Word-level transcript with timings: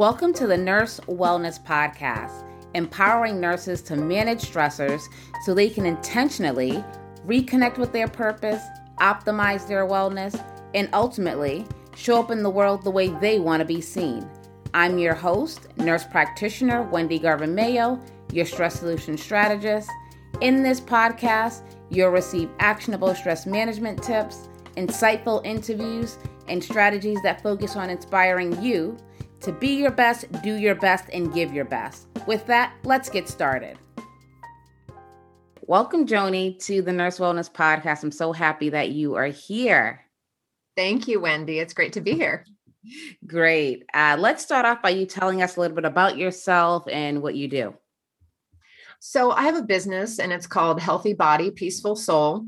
Welcome 0.00 0.32
to 0.32 0.46
the 0.46 0.56
Nurse 0.56 0.98
Wellness 1.08 1.62
Podcast, 1.62 2.48
empowering 2.72 3.38
nurses 3.38 3.82
to 3.82 3.96
manage 3.96 4.50
stressors 4.50 5.02
so 5.44 5.52
they 5.52 5.68
can 5.68 5.84
intentionally 5.84 6.82
reconnect 7.26 7.76
with 7.76 7.92
their 7.92 8.08
purpose, 8.08 8.62
optimize 9.00 9.68
their 9.68 9.86
wellness, 9.86 10.42
and 10.74 10.88
ultimately 10.94 11.66
show 11.94 12.18
up 12.18 12.30
in 12.30 12.42
the 12.42 12.48
world 12.48 12.82
the 12.82 12.90
way 12.90 13.08
they 13.08 13.38
want 13.38 13.60
to 13.60 13.66
be 13.66 13.82
seen. 13.82 14.26
I'm 14.72 14.96
your 14.96 15.12
host, 15.12 15.68
nurse 15.76 16.06
practitioner 16.06 16.80
Wendy 16.84 17.18
Garvin 17.18 17.54
Mayo, 17.54 18.00
your 18.32 18.46
stress 18.46 18.80
solution 18.80 19.18
strategist. 19.18 19.90
In 20.40 20.62
this 20.62 20.80
podcast, 20.80 21.60
you'll 21.90 22.08
receive 22.08 22.48
actionable 22.58 23.14
stress 23.14 23.44
management 23.44 24.02
tips, 24.02 24.48
insightful 24.78 25.44
interviews, 25.44 26.16
and 26.48 26.64
strategies 26.64 27.18
that 27.22 27.42
focus 27.42 27.76
on 27.76 27.90
inspiring 27.90 28.62
you 28.62 28.96
to 29.40 29.52
be 29.52 29.76
your 29.76 29.90
best, 29.90 30.30
do 30.42 30.54
your 30.54 30.74
best, 30.74 31.06
and 31.12 31.32
give 31.32 31.52
your 31.52 31.64
best. 31.64 32.06
With 32.26 32.46
that, 32.46 32.74
let's 32.84 33.08
get 33.08 33.28
started. 33.28 33.78
Welcome, 35.62 36.06
Joni, 36.06 36.58
to 36.64 36.82
the 36.82 36.92
Nurse 36.92 37.18
Wellness 37.18 37.50
Podcast. 37.50 38.02
I'm 38.02 38.12
so 38.12 38.32
happy 38.32 38.70
that 38.70 38.90
you 38.90 39.14
are 39.14 39.26
here. 39.26 40.04
Thank 40.76 41.08
you, 41.08 41.20
Wendy. 41.20 41.58
It's 41.58 41.74
great 41.74 41.94
to 41.94 42.00
be 42.00 42.12
here. 42.12 42.44
Great. 43.26 43.84
Uh, 43.94 44.16
let's 44.18 44.42
start 44.42 44.66
off 44.66 44.82
by 44.82 44.90
you 44.90 45.06
telling 45.06 45.42
us 45.42 45.56
a 45.56 45.60
little 45.60 45.74
bit 45.74 45.84
about 45.84 46.16
yourself 46.16 46.88
and 46.90 47.22
what 47.22 47.34
you 47.34 47.48
do. 47.48 47.74
So, 48.98 49.30
I 49.30 49.42
have 49.42 49.56
a 49.56 49.62
business 49.62 50.18
and 50.18 50.32
it's 50.32 50.46
called 50.46 50.80
Healthy 50.80 51.14
Body, 51.14 51.50
Peaceful 51.50 51.96
Soul. 51.96 52.46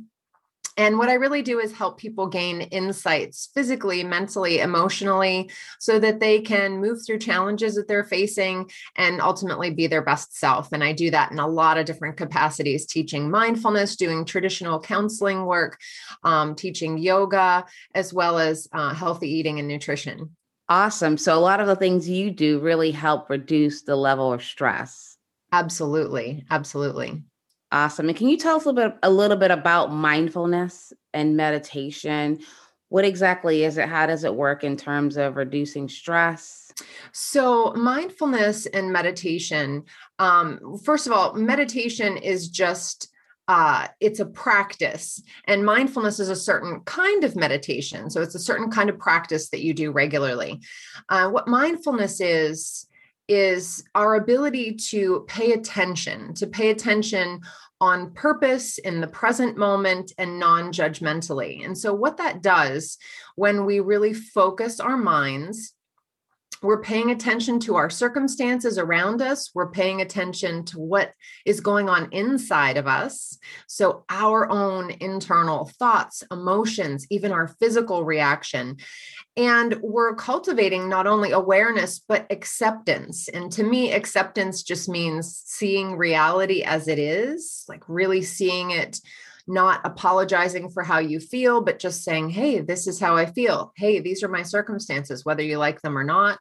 And 0.76 0.98
what 0.98 1.08
I 1.08 1.14
really 1.14 1.42
do 1.42 1.58
is 1.58 1.72
help 1.72 1.98
people 1.98 2.26
gain 2.26 2.62
insights 2.62 3.50
physically, 3.54 4.02
mentally, 4.02 4.60
emotionally, 4.60 5.51
so 5.79 5.98
that 5.98 6.20
they 6.20 6.40
can 6.40 6.80
move 6.80 7.04
through 7.04 7.18
challenges 7.18 7.74
that 7.74 7.88
they're 7.88 8.04
facing 8.04 8.70
and 8.96 9.20
ultimately 9.20 9.70
be 9.70 9.87
their 9.87 10.02
best 10.02 10.37
self. 10.37 10.73
And 10.73 10.82
I 10.82 10.92
do 10.92 11.10
that 11.10 11.32
in 11.32 11.38
a 11.38 11.46
lot 11.46 11.79
of 11.79 11.87
different 11.87 12.16
capacities 12.16 12.87
teaching 12.87 13.30
mindfulness, 13.30 13.96
doing 13.96 14.24
traditional 14.24 14.80
counseling 14.80 15.45
work, 15.45 15.79
um, 16.24 16.54
teaching 16.54 16.98
yoga, 16.98 17.64
as 17.95 18.12
well 18.12 18.38
as 18.38 18.68
uh, 18.73 18.95
healthy 18.95 19.29
eating 19.29 19.59
and 19.59 19.68
nutrition. 19.68 20.36
Awesome. 20.68 21.18
So, 21.18 21.36
a 21.36 21.40
lot 21.40 21.60
of 21.60 21.66
the 21.66 21.76
things 21.76 22.09
you 22.09 22.30
do 22.30 22.59
really 22.60 22.92
help 22.92 23.29
reduce 23.29 23.82
the 23.82 23.96
level 23.96 24.32
of 24.32 24.42
stress. 24.42 25.18
Absolutely. 25.52 26.45
Absolutely. 26.51 27.23
Awesome. 27.73 28.09
And 28.09 28.16
can 28.16 28.28
you 28.28 28.37
tell 28.37 28.56
us 28.56 28.66
a 28.66 28.68
little 28.68 28.90
bit, 28.90 28.98
a 29.02 29.10
little 29.10 29.37
bit 29.38 29.51
about 29.51 29.90
mindfulness 29.90 30.92
and 31.15 31.38
meditation? 31.38 32.40
What 32.90 33.06
exactly 33.06 33.64
is 33.64 33.79
it? 33.79 33.88
How 33.88 34.04
does 34.04 34.24
it 34.24 34.34
work 34.34 34.62
in 34.62 34.76
terms 34.76 35.16
of 35.16 35.37
reducing 35.37 35.88
stress? 35.88 36.70
So, 37.12 37.73
mindfulness 37.73 38.66
and 38.66 38.92
meditation, 38.92 39.84
um, 40.18 40.79
first 40.84 41.06
of 41.06 41.14
all, 41.14 41.32
meditation 41.32 42.18
is 42.18 42.48
just 42.48 43.09
uh, 43.48 43.88
it's 44.01 44.20
a 44.20 44.26
practice 44.26 45.23
and 45.46 45.64
mindfulness 45.64 46.20
is 46.20 46.29
a 46.29 46.36
certain 46.36 46.80
kind 46.80 47.24
of 47.24 47.34
meditation 47.34 48.09
so 48.09 48.23
it's 48.23 48.36
a 48.36 48.38
certain 48.38 48.70
kind 48.70 48.88
of 48.88 48.98
practice 48.98 49.51
that 49.51 49.62
you 49.62 49.74
do 49.74 49.90
regularly 49.90 50.60
uh, 51.09 51.29
what 51.29 51.48
mindfulness 51.48 52.20
is 52.20 52.86
is 53.28 53.84
our 53.95 54.15
ability 54.16 54.74
to 54.74 55.24
pay 55.28 55.52
attention, 55.52 56.34
to 56.34 56.46
pay 56.46 56.70
attention 56.70 57.40
on 57.80 58.12
purpose 58.12 58.79
in 58.79 59.01
the 59.01 59.06
present 59.09 59.56
moment 59.56 60.12
and 60.18 60.38
non 60.38 60.73
judgmentally. 60.73 61.64
And 61.64 61.76
so, 61.76 61.92
what 61.92 62.18
that 62.18 62.42
does 62.42 62.98
when 63.37 63.64
we 63.66 63.80
really 63.80 64.14
focus 64.14 64.81
our 64.81 64.97
minds 64.97 65.75
we're 66.62 66.81
paying 66.81 67.10
attention 67.10 67.59
to 67.60 67.75
our 67.75 67.91
circumstances 67.91 68.78
around 68.78 69.20
us. 69.20 69.50
We're 69.52 69.70
paying 69.70 70.00
attention 70.00 70.64
to 70.66 70.78
what 70.78 71.12
is 71.44 71.60
going 71.60 71.88
on 71.88 72.08
inside 72.12 72.76
of 72.76 72.86
us. 72.86 73.36
So, 73.66 74.04
our 74.08 74.48
own 74.48 74.92
internal 75.00 75.70
thoughts, 75.78 76.22
emotions, 76.30 77.06
even 77.10 77.32
our 77.32 77.48
physical 77.48 78.04
reaction. 78.04 78.76
And 79.37 79.81
we're 79.82 80.15
cultivating 80.15 80.88
not 80.88 81.06
only 81.06 81.31
awareness, 81.31 82.00
but 82.06 82.26
acceptance. 82.31 83.28
And 83.28 83.50
to 83.53 83.62
me, 83.62 83.93
acceptance 83.93 84.62
just 84.62 84.88
means 84.88 85.43
seeing 85.47 85.97
reality 85.97 86.62
as 86.62 86.87
it 86.87 86.98
is, 86.98 87.65
like 87.69 87.82
really 87.88 88.22
seeing 88.22 88.72
it 88.72 88.98
not 89.47 89.81
apologizing 89.84 90.71
for 90.71 90.82
how 90.82 90.98
you 90.98 91.19
feel, 91.19 91.62
but 91.62 91.78
just 91.78 92.04
saying, 92.04 92.31
hey, 92.31 92.60
this 92.60 92.87
is 92.87 93.00
how 93.00 93.16
I 93.16 93.26
feel. 93.26 93.72
Hey, 93.76 94.00
these 94.00 94.22
are 94.22 94.28
my 94.28 94.42
circumstances, 94.42 95.25
whether 95.25 95.42
you 95.42 95.59
like 95.59 95.81
them 95.82 95.98
or 95.98 96.04
not. 96.04 96.38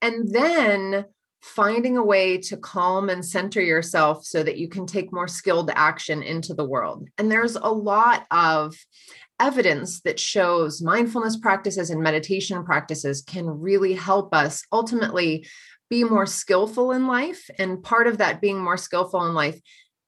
And 0.00 0.32
then 0.32 1.06
finding 1.42 1.96
a 1.96 2.02
way 2.02 2.38
to 2.38 2.56
calm 2.56 3.08
and 3.08 3.24
center 3.24 3.60
yourself 3.60 4.24
so 4.24 4.42
that 4.42 4.58
you 4.58 4.68
can 4.68 4.86
take 4.86 5.12
more 5.12 5.28
skilled 5.28 5.70
action 5.74 6.22
into 6.22 6.54
the 6.54 6.64
world. 6.64 7.08
And 7.18 7.30
there's 7.30 7.54
a 7.54 7.68
lot 7.68 8.26
of 8.30 8.74
evidence 9.38 10.00
that 10.02 10.18
shows 10.18 10.82
mindfulness 10.82 11.36
practices 11.36 11.90
and 11.90 12.02
meditation 12.02 12.64
practices 12.64 13.22
can 13.22 13.46
really 13.46 13.92
help 13.92 14.34
us 14.34 14.62
ultimately 14.72 15.46
be 15.88 16.04
more 16.04 16.26
skillful 16.26 16.92
in 16.92 17.06
life. 17.06 17.48
And 17.58 17.82
part 17.82 18.06
of 18.06 18.18
that 18.18 18.40
being 18.40 18.58
more 18.58 18.76
skillful 18.76 19.24
in 19.26 19.34
life 19.34 19.60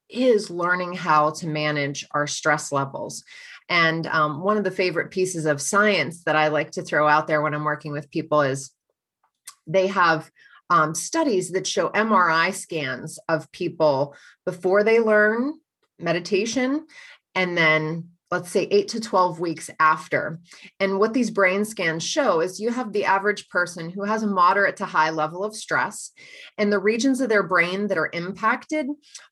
is 0.08 0.50
learning 0.50 0.94
how 0.94 1.30
to 1.30 1.46
manage 1.46 2.06
our 2.12 2.26
stress 2.26 2.72
levels. 2.72 3.22
And 3.68 4.06
um, 4.06 4.42
one 4.42 4.56
of 4.56 4.64
the 4.64 4.70
favorite 4.70 5.10
pieces 5.10 5.44
of 5.44 5.60
science 5.60 6.24
that 6.24 6.36
I 6.36 6.48
like 6.48 6.72
to 6.72 6.82
throw 6.82 7.06
out 7.06 7.26
there 7.26 7.42
when 7.42 7.54
I'm 7.54 7.64
working 7.64 7.92
with 7.92 8.10
people 8.10 8.40
is 8.40 8.70
they 9.66 9.88
have 9.88 10.30
um, 10.70 10.94
studies 10.94 11.50
that 11.52 11.66
show 11.66 11.90
MRI 11.90 12.54
scans 12.54 13.18
of 13.28 13.50
people 13.52 14.14
before 14.46 14.82
they 14.82 15.00
learn 15.00 15.54
meditation 15.98 16.86
and 17.34 17.56
then 17.56 18.08
let's 18.30 18.50
say 18.50 18.68
eight 18.70 18.88
to 18.88 19.00
12 19.00 19.40
weeks 19.40 19.70
after. 19.80 20.40
And 20.80 20.98
what 20.98 21.14
these 21.14 21.30
brain 21.30 21.64
scans 21.64 22.02
show 22.04 22.40
is 22.40 22.60
you 22.60 22.70
have 22.70 22.92
the 22.92 23.04
average 23.04 23.48
person 23.48 23.90
who 23.90 24.04
has 24.04 24.22
a 24.22 24.26
moderate 24.26 24.76
to 24.76 24.86
high 24.86 25.10
level 25.10 25.44
of 25.44 25.56
stress, 25.56 26.12
and 26.58 26.72
the 26.72 26.78
regions 26.78 27.20
of 27.20 27.28
their 27.28 27.42
brain 27.42 27.86
that 27.88 27.98
are 27.98 28.10
impacted 28.12 28.86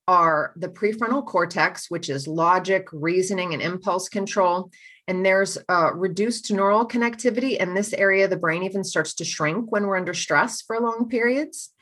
are 0.08 0.52
the 0.56 0.68
prefrontal 0.68 1.26
cortex, 1.26 1.90
which 1.90 2.08
is 2.08 2.26
logic, 2.26 2.88
reasoning, 2.92 3.52
and 3.52 3.62
impulse 3.62 4.08
control. 4.08 4.70
And 5.08 5.24
there's 5.24 5.56
uh, 5.68 5.92
reduced 5.94 6.50
neural 6.52 6.86
connectivity. 6.86 7.58
In 7.58 7.74
this 7.74 7.92
area, 7.92 8.26
the 8.26 8.36
brain 8.36 8.64
even 8.64 8.82
starts 8.82 9.14
to 9.14 9.24
shrink 9.24 9.70
when 9.70 9.86
we're 9.86 9.96
under 9.96 10.14
stress 10.14 10.62
for 10.62 10.80
long 10.80 11.08
periods. 11.08 11.72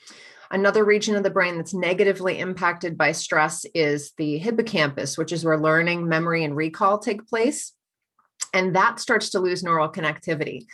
Another 0.50 0.84
region 0.84 1.16
of 1.16 1.22
the 1.22 1.30
brain 1.30 1.56
that's 1.56 1.74
negatively 1.74 2.38
impacted 2.38 2.96
by 2.96 3.12
stress 3.12 3.64
is 3.74 4.12
the 4.18 4.38
hippocampus, 4.38 5.16
which 5.18 5.32
is 5.32 5.44
where 5.44 5.58
learning, 5.58 6.08
memory, 6.08 6.44
and 6.44 6.56
recall 6.56 6.98
take 6.98 7.26
place. 7.26 7.72
And 8.52 8.76
that 8.76 9.00
starts 9.00 9.30
to 9.30 9.40
lose 9.40 9.62
neural 9.62 9.88
connectivity. 9.90 10.66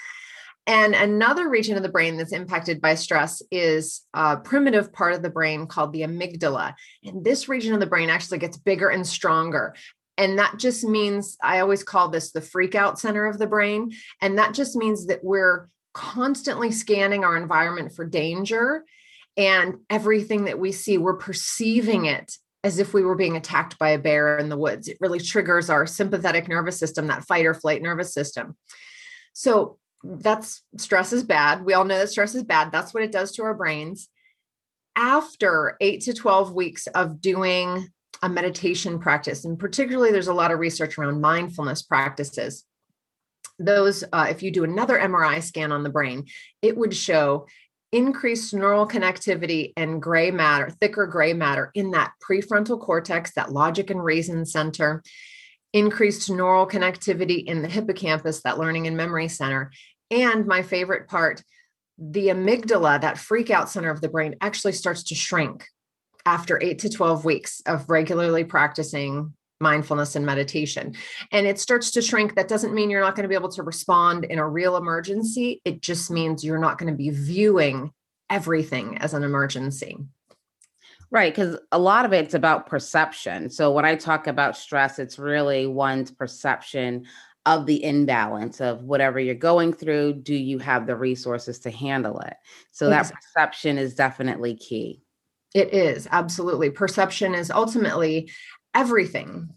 And 0.66 0.94
another 0.94 1.48
region 1.48 1.76
of 1.76 1.82
the 1.82 1.88
brain 1.88 2.16
that's 2.16 2.32
impacted 2.32 2.80
by 2.80 2.94
stress 2.94 3.42
is 3.50 4.02
a 4.14 4.36
primitive 4.36 4.92
part 4.92 5.14
of 5.14 5.22
the 5.22 5.30
brain 5.30 5.66
called 5.66 5.92
the 5.92 6.02
amygdala. 6.02 6.74
And 7.02 7.24
this 7.24 7.48
region 7.48 7.74
of 7.74 7.80
the 7.80 7.86
brain 7.86 8.10
actually 8.10 8.38
gets 8.38 8.58
bigger 8.58 8.88
and 8.88 9.06
stronger. 9.06 9.74
And 10.18 10.38
that 10.38 10.58
just 10.58 10.84
means, 10.84 11.38
I 11.42 11.60
always 11.60 11.82
call 11.82 12.10
this 12.10 12.32
the 12.32 12.42
freak 12.42 12.74
out 12.74 12.98
center 12.98 13.26
of 13.26 13.38
the 13.38 13.46
brain. 13.46 13.92
And 14.20 14.38
that 14.38 14.52
just 14.52 14.76
means 14.76 15.06
that 15.06 15.24
we're 15.24 15.68
constantly 15.94 16.70
scanning 16.70 17.24
our 17.24 17.36
environment 17.36 17.94
for 17.94 18.04
danger 18.04 18.84
and 19.36 19.76
everything 19.88 20.44
that 20.44 20.58
we 20.58 20.72
see, 20.72 20.98
we're 20.98 21.16
perceiving 21.16 22.06
it 22.06 22.36
as 22.62 22.78
if 22.78 22.92
we 22.92 23.02
were 23.02 23.14
being 23.14 23.36
attacked 23.36 23.78
by 23.78 23.90
a 23.90 23.98
bear 23.98 24.38
in 24.38 24.48
the 24.48 24.56
woods. 24.56 24.88
It 24.88 24.98
really 25.00 25.20
triggers 25.20 25.70
our 25.70 25.86
sympathetic 25.86 26.48
nervous 26.48 26.78
system, 26.78 27.06
that 27.06 27.24
fight 27.24 27.46
or 27.46 27.54
flight 27.54 27.80
nervous 27.80 28.12
system. 28.12 28.56
So 29.32 29.78
that's 30.02 30.62
stress 30.76 31.12
is 31.12 31.24
bad. 31.24 31.64
We 31.64 31.74
all 31.74 31.84
know 31.84 31.98
that 31.98 32.10
stress 32.10 32.34
is 32.34 32.42
bad. 32.42 32.72
That's 32.72 32.92
what 32.92 33.02
it 33.02 33.12
does 33.12 33.32
to 33.32 33.42
our 33.42 33.54
brains. 33.54 34.08
After 34.96 35.76
eight 35.80 36.02
to 36.02 36.12
12 36.12 36.52
weeks 36.52 36.86
of 36.88 37.20
doing 37.20 37.88
a 38.22 38.28
meditation 38.28 38.98
practice, 38.98 39.44
and 39.44 39.58
particularly 39.58 40.10
there's 40.10 40.28
a 40.28 40.34
lot 40.34 40.50
of 40.50 40.58
research 40.58 40.98
around 40.98 41.20
mindfulness 41.20 41.82
practices. 41.82 42.64
Those, 43.58 44.04
uh, 44.12 44.26
if 44.28 44.42
you 44.42 44.50
do 44.50 44.64
another 44.64 44.98
MRI 44.98 45.42
scan 45.42 45.72
on 45.72 45.82
the 45.82 45.90
brain, 45.90 46.26
it 46.60 46.76
would 46.76 46.94
show 46.94 47.46
increased 47.92 48.54
neural 48.54 48.86
connectivity 48.86 49.72
and 49.76 50.00
gray 50.00 50.30
matter, 50.30 50.70
thicker 50.70 51.06
gray 51.06 51.32
matter 51.32 51.70
in 51.74 51.90
that 51.90 52.12
prefrontal 52.22 52.80
cortex, 52.80 53.32
that 53.34 53.52
logic 53.52 53.90
and 53.90 54.02
reason 54.02 54.46
center, 54.46 55.02
increased 55.72 56.30
neural 56.30 56.66
connectivity 56.66 57.44
in 57.44 57.62
the 57.62 57.68
hippocampus, 57.68 58.42
that 58.42 58.58
learning 58.58 58.86
and 58.86 58.96
memory 58.96 59.28
center. 59.28 59.70
And 60.10 60.46
my 60.46 60.62
favorite 60.62 61.08
part, 61.08 61.42
the 61.98 62.28
amygdala, 62.28 63.00
that 63.00 63.18
freak 63.18 63.50
out 63.50 63.68
center 63.68 63.90
of 63.90 64.00
the 64.00 64.08
brain, 64.08 64.36
actually 64.40 64.72
starts 64.72 65.04
to 65.04 65.14
shrink 65.14 65.66
after 66.26 66.60
eight 66.62 66.80
to 66.80 66.90
12 66.90 67.24
weeks 67.24 67.62
of 67.66 67.88
regularly 67.88 68.44
practicing 68.44 69.34
mindfulness 69.60 70.16
and 70.16 70.24
meditation. 70.24 70.94
And 71.32 71.46
it 71.46 71.60
starts 71.60 71.90
to 71.92 72.02
shrink. 72.02 72.34
That 72.34 72.48
doesn't 72.48 72.74
mean 72.74 72.90
you're 72.90 73.02
not 73.02 73.14
going 73.14 73.24
to 73.24 73.28
be 73.28 73.34
able 73.34 73.50
to 73.50 73.62
respond 73.62 74.24
in 74.24 74.38
a 74.38 74.48
real 74.48 74.76
emergency. 74.76 75.60
It 75.64 75.82
just 75.82 76.10
means 76.10 76.42
you're 76.42 76.58
not 76.58 76.78
going 76.78 76.92
to 76.92 76.96
be 76.96 77.10
viewing 77.10 77.92
everything 78.30 78.98
as 78.98 79.14
an 79.14 79.22
emergency. 79.22 79.96
Right, 81.12 81.34
because 81.34 81.58
a 81.72 81.78
lot 81.78 82.04
of 82.04 82.12
it's 82.12 82.34
about 82.34 82.68
perception. 82.68 83.50
So 83.50 83.72
when 83.72 83.84
I 83.84 83.96
talk 83.96 84.28
about 84.28 84.56
stress, 84.56 85.00
it's 85.00 85.18
really 85.18 85.66
one's 85.66 86.12
perception 86.12 87.06
of 87.46 87.66
the 87.66 87.82
imbalance 87.82 88.60
of 88.60 88.84
whatever 88.84 89.18
you're 89.18 89.34
going 89.34 89.72
through. 89.72 90.12
Do 90.14 90.34
you 90.34 90.58
have 90.60 90.86
the 90.86 90.94
resources 90.94 91.58
to 91.60 91.70
handle 91.70 92.20
it? 92.20 92.34
So 92.70 92.86
exactly. 92.86 93.08
that 93.08 93.22
perception 93.22 93.78
is 93.78 93.94
definitely 93.96 94.54
key. 94.54 95.00
It 95.52 95.74
is 95.74 96.06
absolutely. 96.12 96.70
Perception 96.70 97.34
is 97.34 97.50
ultimately 97.50 98.30
everything 98.74 99.50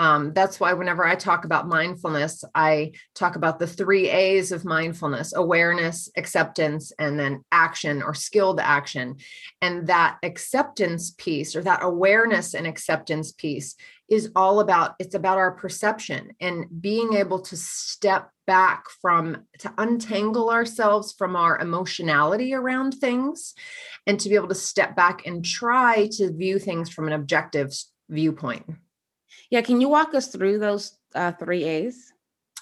um, 0.00 0.32
that's 0.32 0.58
why 0.58 0.72
whenever 0.72 1.04
I 1.04 1.14
talk 1.14 1.44
about 1.44 1.68
mindfulness, 1.68 2.42
I 2.54 2.92
talk 3.14 3.36
about 3.36 3.58
the 3.58 3.66
three 3.66 4.08
A's 4.08 4.50
of 4.50 4.64
mindfulness 4.64 5.34
awareness, 5.36 6.08
acceptance, 6.16 6.90
and 6.98 7.18
then 7.18 7.44
action 7.52 8.02
or 8.02 8.14
skilled 8.14 8.60
action. 8.60 9.16
And 9.60 9.88
that 9.88 10.16
acceptance 10.22 11.10
piece 11.10 11.54
or 11.54 11.62
that 11.64 11.82
awareness 11.82 12.54
and 12.54 12.66
acceptance 12.66 13.32
piece 13.32 13.76
is 14.08 14.32
all 14.34 14.60
about 14.60 14.94
it's 14.98 15.14
about 15.14 15.38
our 15.38 15.52
perception 15.52 16.30
and 16.40 16.64
being 16.80 17.12
able 17.12 17.40
to 17.40 17.56
step 17.56 18.30
back 18.46 18.84
from 19.02 19.44
to 19.58 19.72
untangle 19.78 20.50
ourselves 20.50 21.12
from 21.12 21.36
our 21.36 21.58
emotionality 21.58 22.54
around 22.54 22.94
things 22.94 23.54
and 24.06 24.18
to 24.18 24.28
be 24.28 24.34
able 24.34 24.48
to 24.48 24.54
step 24.54 24.96
back 24.96 25.26
and 25.26 25.44
try 25.44 26.08
to 26.10 26.32
view 26.32 26.58
things 26.58 26.90
from 26.90 27.06
an 27.06 27.12
objective 27.12 27.72
viewpoint. 28.10 28.66
Yeah, 29.50 29.62
can 29.62 29.80
you 29.80 29.88
walk 29.88 30.14
us 30.14 30.28
through 30.28 30.58
those 30.58 30.98
uh, 31.14 31.32
three 31.32 31.64
A's? 31.64 32.12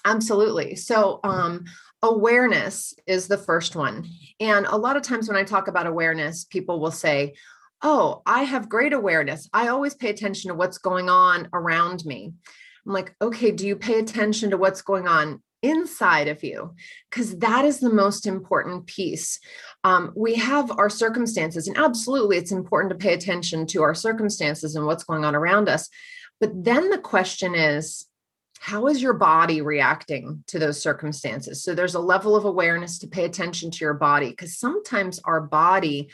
Absolutely. 0.05 0.75
So, 0.75 1.19
um, 1.23 1.65
awareness 2.01 2.93
is 3.05 3.27
the 3.27 3.37
first 3.37 3.75
one. 3.75 4.07
And 4.39 4.65
a 4.65 4.77
lot 4.77 4.95
of 4.95 5.03
times 5.03 5.27
when 5.27 5.37
I 5.37 5.43
talk 5.43 5.67
about 5.67 5.87
awareness, 5.87 6.45
people 6.45 6.79
will 6.79 6.91
say, 6.91 7.35
Oh, 7.81 8.21
I 8.25 8.43
have 8.43 8.69
great 8.69 8.91
awareness. 8.93 9.49
I 9.53 9.69
always 9.69 9.95
pay 9.95 10.09
attention 10.09 10.49
to 10.49 10.55
what's 10.55 10.77
going 10.77 11.09
on 11.09 11.47
around 11.53 12.05
me. 12.05 12.33
I'm 12.85 12.93
like, 12.93 13.15
okay, 13.21 13.51
do 13.51 13.65
you 13.65 13.77
pay 13.77 13.99
attention 13.99 14.49
to 14.49 14.57
what's 14.57 14.81
going 14.81 15.07
on 15.07 15.41
inside 15.61 16.27
of 16.27 16.43
you 16.43 16.73
because 17.09 17.37
that 17.39 17.65
is 17.65 17.79
the 17.79 17.89
most 17.89 18.25
important 18.25 18.85
piece 18.87 19.39
um, 19.83 20.13
we 20.15 20.35
have 20.35 20.71
our 20.71 20.89
circumstances 20.89 21.67
and 21.67 21.77
absolutely 21.77 22.37
it's 22.37 22.51
important 22.51 22.89
to 22.89 22.97
pay 22.97 23.13
attention 23.13 23.65
to 23.65 23.81
our 23.81 23.93
circumstances 23.93 24.75
and 24.75 24.85
what's 24.85 25.03
going 25.03 25.25
on 25.25 25.35
around 25.35 25.67
us 25.67 25.89
but 26.39 26.51
then 26.63 26.89
the 26.89 26.97
question 26.97 27.53
is, 27.53 28.05
how 28.59 28.87
is 28.87 29.01
your 29.01 29.13
body 29.13 29.61
reacting 29.61 30.43
to 30.47 30.59
those 30.59 30.81
circumstances? 30.81 31.63
So 31.63 31.73
there's 31.73 31.95
a 31.95 31.99
level 31.99 32.35
of 32.35 32.45
awareness 32.45 32.99
to 32.99 33.07
pay 33.07 33.25
attention 33.25 33.71
to 33.71 33.85
your 33.85 33.93
body 33.93 34.29
because 34.29 34.57
sometimes 34.57 35.19
our 35.23 35.41
body 35.41 36.09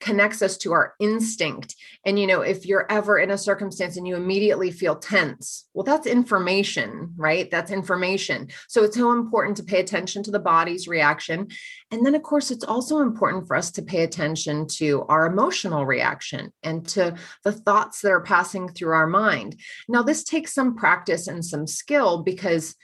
connects 0.00 0.42
us 0.42 0.56
to 0.58 0.72
our 0.72 0.94
instinct. 1.00 1.74
And, 2.04 2.18
you 2.18 2.26
know, 2.26 2.40
if 2.40 2.66
you're 2.66 2.90
ever 2.90 3.18
in 3.18 3.30
a 3.30 3.38
circumstance 3.38 3.96
and 3.96 4.06
you 4.06 4.16
immediately 4.16 4.70
feel 4.70 4.96
tense, 4.96 5.66
well, 5.74 5.84
that's 5.84 6.06
information, 6.06 7.14
right? 7.16 7.50
That's 7.50 7.70
information. 7.70 8.48
So 8.68 8.84
it's 8.84 8.96
so 8.96 9.12
important 9.12 9.56
to 9.58 9.64
pay 9.64 9.80
attention 9.80 10.22
to 10.24 10.30
the 10.30 10.38
body's 10.38 10.88
reaction. 10.88 11.48
And 11.90 12.04
then, 12.04 12.14
of 12.14 12.22
course, 12.22 12.50
it's 12.50 12.64
also 12.64 12.98
important 12.98 13.46
for 13.46 13.56
us 13.56 13.70
to 13.72 13.82
pay 13.82 14.02
attention 14.02 14.66
to 14.78 15.04
our 15.08 15.26
emotional 15.26 15.86
reaction 15.86 16.52
and 16.62 16.86
to 16.88 17.16
the 17.44 17.52
thoughts 17.52 18.00
that 18.02 18.12
are 18.12 18.20
passing 18.20 18.68
through 18.68 18.92
our 18.92 19.06
mind. 19.06 19.56
Now, 19.88 20.02
this 20.02 20.24
takes 20.24 20.54
some 20.54 20.76
practice 20.76 21.28
and 21.28 21.44
some 21.44 21.66
skill 21.66 22.22
because 22.22 22.74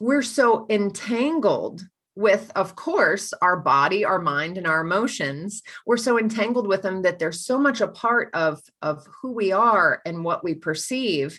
we're 0.00 0.22
so 0.22 0.66
entangled 0.70 1.82
with 2.18 2.50
of 2.56 2.74
course 2.74 3.32
our 3.40 3.56
body 3.56 4.04
our 4.04 4.18
mind 4.18 4.58
and 4.58 4.66
our 4.66 4.80
emotions. 4.80 5.62
We're 5.86 5.96
so 5.96 6.18
entangled 6.18 6.66
with 6.66 6.82
them 6.82 7.02
that 7.02 7.20
they're 7.20 7.30
so 7.30 7.60
much 7.60 7.80
a 7.80 7.86
part 7.86 8.30
of 8.34 8.60
of 8.82 9.06
who 9.22 9.30
we 9.30 9.52
are 9.52 10.02
and 10.04 10.24
what 10.24 10.42
we 10.42 10.54
perceive 10.54 11.38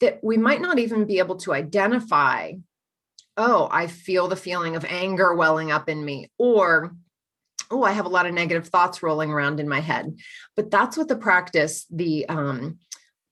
that 0.00 0.18
we 0.20 0.36
might 0.36 0.60
not 0.60 0.80
even 0.80 1.04
be 1.04 1.20
able 1.20 1.36
to 1.36 1.54
identify 1.54 2.52
oh 3.36 3.68
i 3.70 3.86
feel 3.86 4.26
the 4.26 4.34
feeling 4.34 4.74
of 4.74 4.84
anger 4.84 5.32
welling 5.34 5.70
up 5.70 5.88
in 5.88 6.04
me 6.04 6.28
or 6.36 6.96
oh 7.70 7.84
i 7.84 7.92
have 7.92 8.04
a 8.04 8.08
lot 8.16 8.26
of 8.26 8.34
negative 8.34 8.66
thoughts 8.66 9.04
rolling 9.04 9.30
around 9.30 9.60
in 9.60 9.68
my 9.68 9.80
head. 9.80 10.16
But 10.56 10.72
that's 10.72 10.96
what 10.96 11.06
the 11.06 11.16
practice 11.16 11.86
the 11.90 12.28
um 12.28 12.80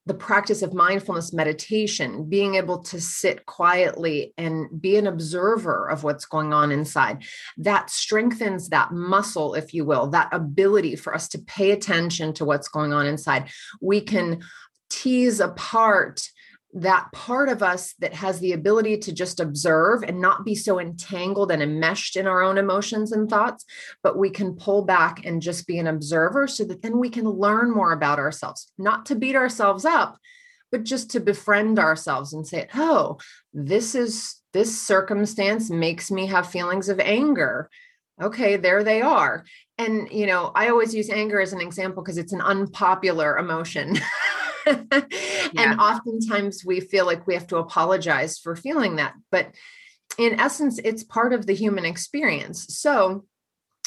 the 0.07 0.15
practice 0.15 0.63
of 0.63 0.73
mindfulness 0.73 1.33
meditation, 1.33 2.29
being 2.29 2.55
able 2.55 2.79
to 2.79 3.01
sit 3.01 3.45
quietly 3.47 4.33
and 4.39 4.81
be 4.81 4.97
an 4.97 5.07
observer 5.07 5.89
of 5.89 6.03
what's 6.03 6.25
going 6.25 6.53
on 6.53 6.73
inside, 6.73 7.23
that 7.59 7.91
strengthens 7.91 8.71
that 8.71 8.93
muscle, 8.93 9.55
if 9.55 9.75
you 9.75 9.85
will, 9.85 10.09
that 10.09 10.29
ability 10.33 10.97
for 10.97 11.15
us 11.15 11.29
to 11.29 11.39
pay 11.39 11.71
attention 11.71 12.33
to 12.33 12.45
what's 12.45 12.69
going 12.69 12.93
on 12.93 13.07
inside. 13.07 13.51
We 13.81 14.01
can 14.01 14.43
tease 14.89 15.39
apart 15.39 16.23
that 16.73 17.11
part 17.13 17.49
of 17.49 17.63
us 17.63 17.95
that 17.99 18.15
has 18.15 18.39
the 18.39 18.53
ability 18.53 18.97
to 18.97 19.13
just 19.13 19.41
observe 19.41 20.03
and 20.05 20.21
not 20.21 20.45
be 20.45 20.55
so 20.55 20.79
entangled 20.79 21.51
and 21.51 21.63
enmeshed 21.63 22.17
in 22.17 22.27
our 22.27 22.43
own 22.43 22.59
emotions 22.59 23.11
and 23.11 23.29
thoughts, 23.29 23.65
but 24.03 24.17
we 24.17 24.31
can 24.31 24.55
pull 24.55 24.83
back 24.83 25.25
and 25.25 25.43
just 25.43 25.67
be 25.67 25.79
an 25.79 25.89
observer 25.89 26.47
so 26.47 26.65
that 26.65 26.83
then 26.83 26.99
we 26.99 27.11
can 27.11 27.29
learn 27.29 27.73
more 27.73 27.93
about 27.93 28.19
ourselves, 28.19 28.71
not 28.79 29.07
to 29.07 29.17
beat 29.17 29.35
ourselves 29.35 29.85
up, 29.85 30.19
but 30.71 30.85
just 30.85 31.11
to 31.11 31.21
befriend 31.21 31.79
ourselves 31.79 32.33
and 32.33 32.47
say, 32.47 32.69
oh, 32.75 33.19
this 33.53 33.95
is 33.95 34.37
this 34.53 34.81
circumstance 34.81 35.71
makes 35.71 36.11
me 36.11 36.27
have 36.27 36.51
feelings 36.51 36.89
of 36.89 37.01
anger. 37.01 37.71
Okay, 38.21 38.57
there 38.57 38.85
they 38.85 39.01
are. 39.01 39.45
And, 39.79 40.11
you 40.11 40.27
know, 40.27 40.53
I 40.55 40.69
always 40.69 40.95
use 40.95 41.09
anger 41.09 41.41
as 41.41 41.53
an 41.53 41.61
example 41.61 42.03
because 42.03 42.19
it's 42.19 42.33
an 42.33 42.43
unpopular 42.43 43.39
emotion. 43.39 43.99
yeah. 44.93 45.51
and 45.57 45.81
oftentimes 45.81 46.65
we 46.65 46.81
feel 46.81 47.07
like 47.07 47.27
we 47.27 47.35
have 47.35 47.47
to 47.47 47.57
apologize 47.57 48.39
for 48.39 48.55
feeling 48.55 48.97
that 48.97 49.15
but 49.31 49.55
in 50.19 50.39
essence 50.39 50.79
it's 50.85 51.03
part 51.03 51.33
of 51.33 51.47
the 51.47 51.55
human 51.55 51.85
experience 51.85 52.67
so 52.77 53.25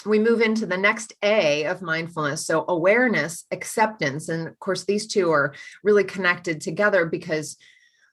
we 0.06 0.20
move 0.20 0.42
into 0.42 0.66
the 0.66 0.78
next 0.78 1.14
A 1.24 1.66
of 1.66 1.82
mindfulness. 1.82 2.46
So, 2.46 2.66
awareness, 2.68 3.46
acceptance. 3.52 4.30
And 4.30 4.48
of 4.48 4.60
course, 4.60 4.84
these 4.84 5.08
two 5.08 5.32
are 5.32 5.54
really 5.84 6.04
connected 6.04 6.62
together 6.62 7.06
because, 7.06 7.58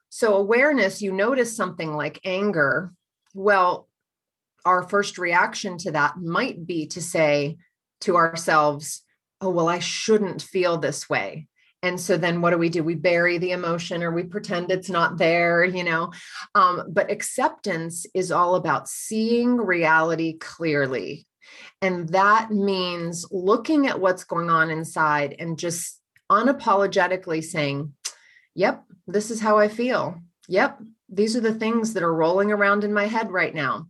so 0.08 0.37
awareness, 0.37 1.02
you 1.02 1.12
notice 1.12 1.55
something 1.55 1.94
like 1.94 2.20
anger. 2.25 2.93
Well, 3.34 3.88
our 4.64 4.83
first 4.88 5.18
reaction 5.18 5.78
to 5.78 5.92
that 5.92 6.18
might 6.18 6.66
be 6.66 6.87
to 6.88 7.02
say 7.02 7.59
to 8.02 8.16
ourselves, 8.16 9.02
Oh, 9.40 9.50
well, 9.50 9.68
I 9.68 9.78
shouldn't 9.78 10.42
feel 10.42 10.76
this 10.76 11.09
way 11.09 11.47
and 11.82 11.99
so 12.00 12.16
then 12.16 12.40
what 12.40 12.50
do 12.50 12.58
we 12.58 12.68
do? 12.68 12.84
We 12.84 12.94
bury 12.94 13.38
the 13.38 13.52
emotion 13.52 14.02
or 14.02 14.10
we 14.10 14.25
pretend 14.25 14.70
it's 14.70 14.90
not 14.90 15.18
there 15.18 15.64
you 15.64 15.84
know? 15.84 16.12
Um, 16.54 16.84
but 16.88 17.10
acceptance 17.10 18.06
is 18.14 18.30
all 18.30 18.54
about 18.54 18.88
seeing 18.88 19.56
reality 19.56 20.38
clearly. 20.38 21.26
And 21.82 22.08
that 22.10 22.50
means 22.50 23.26
looking 23.30 23.87
at 23.87 24.00
what's 24.00 24.25
going 24.25 24.50
on 24.50 24.70
inside 24.70 25.37
and 25.38 25.58
just 25.58 26.00
unapologetically 26.30 27.42
saying 27.42 27.92
yep 28.54 28.84
this 29.06 29.30
is 29.30 29.40
how 29.40 29.58
i 29.58 29.68
feel. 29.68 30.20
Yep 30.49 30.80
these 31.10 31.37
are 31.37 31.40
the 31.40 31.54
things 31.54 31.94
that 31.94 32.02
are 32.02 32.14
rolling 32.14 32.52
around 32.52 32.84
in 32.84 32.94
my 32.94 33.06
head 33.06 33.30
right 33.30 33.54
now. 33.54 33.88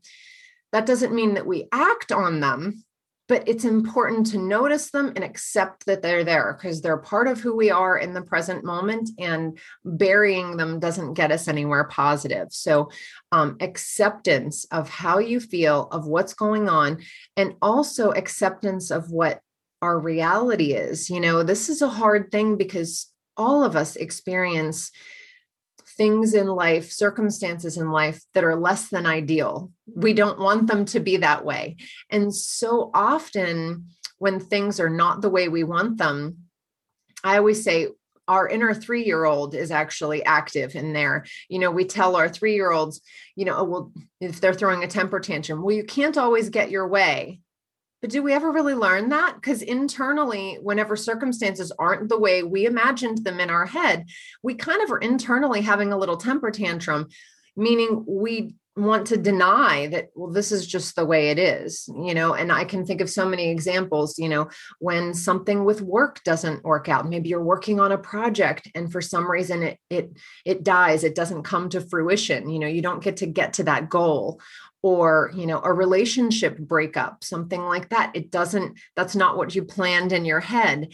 That 0.73 0.87
doesn't 0.87 1.15
mean 1.15 1.35
that 1.35 1.47
we 1.47 1.69
act 1.73 2.13
on 2.13 2.41
them 2.41 2.85
but 3.31 3.47
it's 3.47 3.65
important 3.65 4.27
to 4.27 4.39
notice 4.39 4.91
them 4.91 5.13
and 5.15 5.23
accept 5.23 5.87
that 5.87 6.03
they're 6.03 6.25
there 6.25 6.59
because 6.59 6.83
they're 6.83 6.99
part 6.99 7.29
of 7.29 7.39
who 7.39 7.55
we 7.55 7.71
are 7.71 7.97
in 7.97 8.13
the 8.13 8.21
present 8.21 8.65
moment 8.65 9.09
and 9.21 9.57
burying 9.85 10.57
them 10.57 10.81
doesn't 10.81 11.15
get 11.15 11.31
us 11.31 11.47
anywhere 11.47 11.85
positive. 11.85 12.49
So 12.51 12.91
um, 13.31 13.57
acceptance 13.61 14.65
of 14.73 14.91
how 14.91 15.21
you 15.21 15.39
feel 15.39 15.87
of 15.93 16.09
what's 16.09 16.35
going 16.35 16.69
on 16.69 17.03
and 17.37 17.55
also 17.63 18.11
acceptance 18.11 18.91
of 18.91 19.13
what 19.13 19.41
our 19.81 19.97
reality 19.97 20.73
is. 20.73 21.09
You 21.09 21.21
know 21.21 21.45
this 21.45 21.69
is 21.69 21.83
a 21.83 21.89
hard 21.89 22.33
thing 22.33 22.57
because 22.57 23.13
all 23.37 23.63
of 23.63 23.77
us 23.77 23.95
experience 23.95 24.91
things 26.01 26.33
in 26.33 26.47
life, 26.47 26.91
circumstances 26.91 27.77
in 27.77 27.91
life 27.91 28.23
that 28.33 28.43
are 28.43 28.57
less 28.57 28.89
than 28.89 29.05
ideal. 29.05 29.71
We 29.95 30.15
don't 30.15 30.39
want 30.39 30.67
them 30.67 30.87
to 30.87 30.99
be 30.99 31.19
that 31.19 31.45
way. 31.45 31.77
And 32.09 32.35
so 32.35 32.91
often, 32.95 33.85
when 34.17 34.41
things 34.41 34.81
are 34.81 34.89
not 34.89 35.21
the 35.21 35.29
way 35.29 35.51
we 35.51 35.63
want 35.63 35.99
them, 35.99 36.39
I 37.23 37.37
always 37.37 37.63
say, 37.63 37.89
our 38.29 38.49
inner 38.49 38.73
three 38.73 39.05
year 39.05 39.27
old 39.27 39.55
is 39.55 39.71
actually 39.71 40.25
active 40.25 40.75
in 40.75 40.95
there. 40.95 41.27
You 41.51 41.59
know, 41.59 41.71
we 41.71 41.85
tell 41.85 42.17
our 42.17 42.31
three 42.31 42.55
year 42.55 42.71
olds, 42.71 43.03
you 43.37 43.45
know, 43.45 43.57
oh, 43.59 43.65
well, 43.65 43.93
if 44.23 44.41
they're 44.41 44.55
throwing 44.55 44.83
a 44.83 44.89
temper 44.89 45.21
tantrum, 45.21 45.61
well, 45.61 45.77
you 45.77 45.85
can't 45.85 46.17
always 46.17 46.49
get 46.49 46.71
your 46.71 46.89
way. 46.89 47.41
But 48.01 48.11
do 48.11 48.23
we 48.23 48.33
ever 48.33 48.51
really 48.51 48.75
learn 48.75 49.11
that? 49.11 49.35
Because 49.35 49.63
internally, 49.63 50.59
whenever 50.63 50.97
circumstances 50.97 51.73
aren't 51.79 52.09
the 52.09 52.19
way 52.19 52.43
we 52.43 52.67
imagined 52.67 53.25
them 53.25 53.41
in 53.41 53.51
our 53.51 53.67
head, 53.67 54.07
we 54.43 54.55
kind 54.55 54.83
of 54.83 54.91
are 54.91 54.99
internally 54.99 55.61
having 55.61 55.93
a 55.93 55.99
little 55.99 56.17
temper 56.17 56.51
tantrum, 56.51 57.09
meaning 57.57 58.05
we 58.07 58.55
want 58.77 59.09
to 59.09 59.17
deny 59.17 59.89
that 59.89 60.07
well 60.15 60.31
this 60.31 60.53
is 60.53 60.67
just 60.67 60.95
the 60.95 61.05
way 61.05 61.31
it 61.31 61.39
is 61.39 61.89
you 62.03 62.15
know? 62.15 62.35
And 62.35 62.53
i 62.53 62.65
can 62.65 62.87
think 62.87 63.01
of 63.01 63.11
so 63.11 63.29
many 63.29 63.51
examples 63.51 64.19
you 64.19 64.29
know 64.29 64.49
when 64.79 65.13
something 65.13 65.65
with 65.65 65.83
work 65.83 66.23
doesn't 66.25 66.65
work 66.65 66.89
out. 66.89 67.09
Maybe 67.09 67.29
you're 67.29 67.43
working 67.43 67.81
on 67.81 67.93
a 67.93 67.99
project 67.99 68.71
and 68.75 68.91
for 68.91 69.01
some 69.01 69.31
reason 69.31 69.63
it 69.63 69.79
it 69.91 70.11
it 70.45 70.63
dies. 70.63 71.05
It 71.05 71.15
doesn't 71.15 71.43
come 71.43 71.69
to 71.71 71.81
fruition. 71.81 72.49
You 72.49 72.61
know 72.61 72.67
you 72.67 72.81
don't 72.81 73.03
get 73.03 73.19
to 73.19 73.27
get 73.27 73.55
to 73.55 73.65
that 73.65 73.91
goal 73.91 74.41
or 74.83 75.31
you 75.35 75.47
know 75.47 75.61
a 75.63 75.73
relationship 75.73 76.59
breakup 76.59 77.23
something 77.23 77.61
like 77.61 77.91
that 77.91 78.11
it 78.15 78.31
doesn't 78.31 78.79
that's 78.97 79.15
not 79.15 79.37
what 79.37 79.55
you 79.55 79.63
planned 79.63 80.13
in 80.13 80.25
your 80.25 80.41
head 80.41 80.89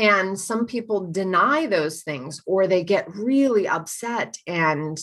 and 0.00 0.40
some 0.40 0.64
people 0.64 1.12
deny 1.12 1.66
those 1.66 2.02
things 2.02 2.40
or 2.46 2.66
they 2.66 2.82
get 2.82 3.14
really 3.14 3.68
upset 3.68 4.38
and 4.46 4.98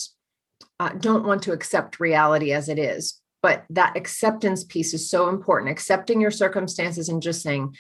uh, 0.79 0.89
don't 0.89 1.25
want 1.25 1.43
to 1.43 1.51
accept 1.51 1.99
reality 1.99 2.51
as 2.51 2.67
it 2.67 2.79
is. 2.79 3.21
But 3.43 3.65
that 3.69 3.95
acceptance 3.95 4.63
piece 4.63 4.95
is 4.95 5.09
so 5.09 5.29
important. 5.29 5.71
Accepting 5.71 6.19
your 6.19 6.31
circumstances 6.31 7.09
and 7.09 7.21
just 7.21 7.43
saying, 7.43 7.75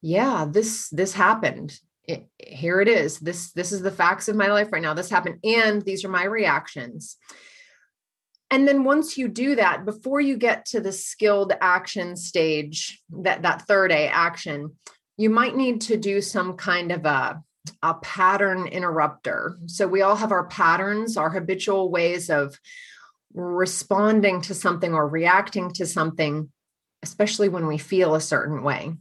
"Yeah, 0.00 0.46
this 0.48 0.88
this 0.90 1.12
happened. 1.12 1.78
It, 2.06 2.26
here 2.38 2.80
it 2.80 2.88
is. 2.88 3.18
This 3.18 3.52
this 3.52 3.72
is 3.72 3.82
the 3.82 3.90
facts 3.90 4.28
of 4.28 4.36
my 4.36 4.46
life 4.46 4.68
right 4.70 4.82
now. 4.82 4.94
This 4.94 5.10
happened, 5.10 5.40
and 5.42 5.82
these 5.82 6.04
are 6.04 6.08
my 6.08 6.24
reactions." 6.24 7.16
And 8.50 8.68
then 8.68 8.84
once 8.84 9.18
you 9.18 9.28
do 9.28 9.56
that, 9.56 9.84
before 9.84 10.20
you 10.20 10.36
get 10.36 10.66
to 10.66 10.80
the 10.80 10.92
skilled 10.92 11.52
action 11.60 12.16
stage, 12.16 13.02
that 13.22 13.42
that 13.42 13.62
third 13.62 13.90
A 13.90 14.08
action, 14.08 14.76
you 15.16 15.30
might 15.30 15.56
need 15.56 15.80
to 15.82 15.96
do 15.96 16.20
some 16.20 16.56
kind 16.56 16.92
of 16.92 17.04
a 17.04 17.42
a 17.82 17.94
pattern 17.94 18.66
interrupter. 18.66 19.56
So 19.66 19.86
we 19.86 20.02
all 20.02 20.16
have 20.16 20.32
our 20.32 20.46
patterns, 20.48 21.16
our 21.16 21.30
habitual 21.30 21.90
ways 21.90 22.28
of 22.28 22.58
responding 23.32 24.42
to 24.42 24.54
something 24.54 24.92
or 24.92 25.08
reacting 25.08 25.72
to 25.72 25.86
something, 25.86 26.52
especially 27.02 27.48
when 27.48 27.66
we 27.66 27.78
feel 27.78 28.14
a 28.14 28.20
certain 28.20 28.62
way. 28.62 28.92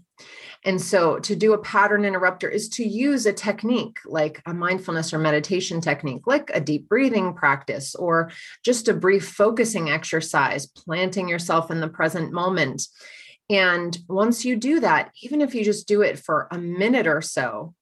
And 0.66 0.82
so 0.82 1.20
to 1.20 1.36
do 1.36 1.54
a 1.54 1.58
pattern 1.58 2.06
interrupter 2.06 2.48
is 2.48 2.70
to 2.70 2.88
use 2.88 3.26
a 3.26 3.34
technique 3.34 4.00
like 4.06 4.42
a 4.46 4.54
mindfulness 4.54 5.14
or 5.14 5.20
meditation 5.20 5.82
technique, 5.82 6.26
like 6.26 6.50
a 6.54 6.62
deep 6.62 6.88
breathing 6.88 7.34
practice 7.34 7.96
or 7.96 8.32
just 8.64 8.88
a 8.88 8.94
brief 8.94 9.28
focusing 9.28 9.90
exercise, 9.90 10.66
planting 10.68 11.28
yourself 11.28 11.70
in 11.70 11.82
the 11.82 11.90
present 11.90 12.32
moment. 12.32 12.88
And 13.50 13.98
once 14.08 14.46
you 14.46 14.56
do 14.56 14.80
that, 14.80 15.12
even 15.22 15.42
if 15.42 15.54
you 15.54 15.66
just 15.66 15.88
do 15.88 16.02
it 16.02 16.18
for 16.18 16.48
a 16.50 16.58
minute 16.58 17.08
or 17.08 17.22
so, 17.22 17.74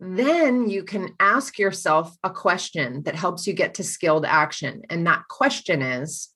then 0.00 0.68
you 0.68 0.84
can 0.84 1.14
ask 1.18 1.58
yourself 1.58 2.14
a 2.22 2.30
question 2.30 3.02
that 3.04 3.16
helps 3.16 3.46
you 3.46 3.52
get 3.52 3.74
to 3.74 3.82
skilled 3.82 4.24
action. 4.24 4.82
And 4.90 5.06
that 5.06 5.26
question 5.28 5.82
is 5.82 6.28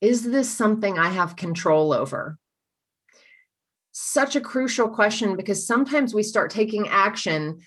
Is 0.00 0.22
this 0.22 0.48
something 0.48 0.98
I 0.98 1.08
have 1.08 1.36
control 1.36 1.92
over? 1.92 2.38
Such 3.98 4.36
a 4.36 4.42
crucial 4.42 4.90
question 4.90 5.36
because 5.36 5.66
sometimes 5.66 6.12
we 6.12 6.22
start 6.22 6.50
taking 6.50 6.86
action 6.86 7.60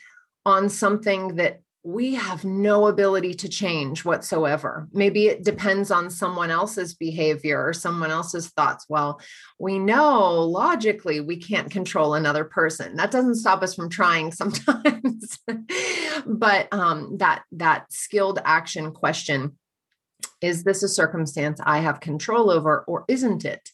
on 0.46 0.70
something 0.70 1.38
that 1.38 1.62
we 1.82 2.14
have 2.14 2.46
no 2.46 2.86
ability 2.86 3.34
to 3.34 3.50
change 3.50 4.06
whatsoever. 4.06 4.88
Maybe 4.94 5.26
it 5.26 5.44
depends 5.44 5.90
on 5.90 6.12
someone 6.12 6.52
else's 6.52 6.94
behavior 6.94 7.60
or 7.66 7.74
someone 7.74 8.12
else's 8.12 8.50
thoughts. 8.50 8.86
Well, 8.88 9.20
we 9.58 9.80
know 9.80 10.44
logically 10.44 11.20
we 11.20 11.38
can't 11.38 11.72
control 11.72 12.14
another 12.14 12.44
person. 12.44 12.98
That 12.98 13.10
doesn't 13.10 13.38
stop 13.38 13.64
us 13.64 13.74
from 13.74 13.90
trying 13.90 14.32
sometimes. 14.32 15.40
but 16.28 16.68
um, 16.72 17.18
that 17.18 17.42
that 17.54 17.92
skilled 17.92 18.38
action 18.46 18.92
question 18.92 19.58
is 20.42 20.64
this 20.64 20.84
a 20.84 20.88
circumstance 20.88 21.60
I 21.64 21.80
have 21.80 22.00
control 22.00 22.50
over 22.50 22.84
or 22.88 23.06
isn't 23.08 23.46
it? 23.46 23.72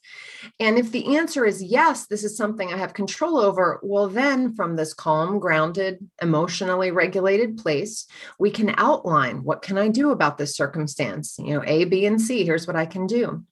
And 0.60 0.78
if 0.78 0.92
the 0.92 1.16
answer 1.18 1.46
is 1.46 1.62
yes, 1.62 2.08
this 2.08 2.24
is 2.24 2.38
something 2.38 2.74
I 2.74 2.78
have 2.78 2.94
control 2.94 3.38
over, 3.38 3.80
well, 3.84 4.08
then 4.08 4.54
from 4.56 4.76
this 4.76 4.94
calm, 4.94 5.40
grounded, 5.40 6.00
emotionally 6.22 6.92
regulated 6.92 7.58
place, 7.58 8.08
we 8.40 8.50
can 8.50 8.74
outline 8.78 9.44
what 9.44 9.62
can 9.62 9.78
I 9.78 9.90
do 9.90 10.12
about 10.12 10.38
this 10.38 10.56
circumstance? 10.56 11.36
You 11.38 11.56
know, 11.56 11.64
A, 11.66 11.86
B, 11.86 12.06
and 12.06 12.20
C, 12.20 12.44
here's 12.44 12.68
what 12.68 12.76
I 12.76 12.86
can 12.86 13.08
do. 13.08 13.44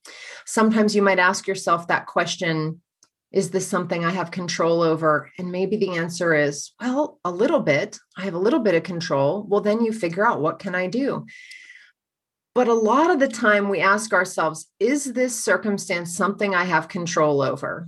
Sometimes 0.46 0.96
you 0.96 1.02
might 1.02 1.20
ask 1.20 1.48
yourself 1.48 1.88
that 1.88 2.08
question 2.08 2.82
is 3.32 3.50
this 3.50 3.68
something 3.68 4.06
I 4.06 4.12
have 4.12 4.30
control 4.30 4.84
over? 4.84 5.32
And 5.40 5.52
maybe 5.52 5.76
the 5.76 5.98
answer 5.98 6.36
is, 6.36 6.72
well, 6.80 7.20
a 7.26 7.32
little 7.32 7.62
bit. 7.62 7.98
I 8.16 8.26
have 8.26 8.36
a 8.36 8.40
little 8.40 8.60
bit 8.60 8.76
of 8.76 8.84
control. 8.84 9.44
Well, 9.50 9.62
then 9.62 9.84
you 9.84 9.92
figure 9.92 10.24
out 10.24 10.40
what 10.40 10.60
can 10.60 10.76
I 10.76 10.86
do? 10.86 11.26
But 12.56 12.68
a 12.68 12.74
lot 12.74 13.10
of 13.10 13.20
the 13.20 13.28
time 13.28 13.70
we 13.70 13.80
ask 13.80 14.14
ourselves, 14.14 14.68
is 14.80 15.14
this 15.14 15.44
circumstance 15.44 16.16
something 16.16 16.54
I 16.54 16.66
have 16.66 16.88
control 16.88 17.42
over? 17.42 17.88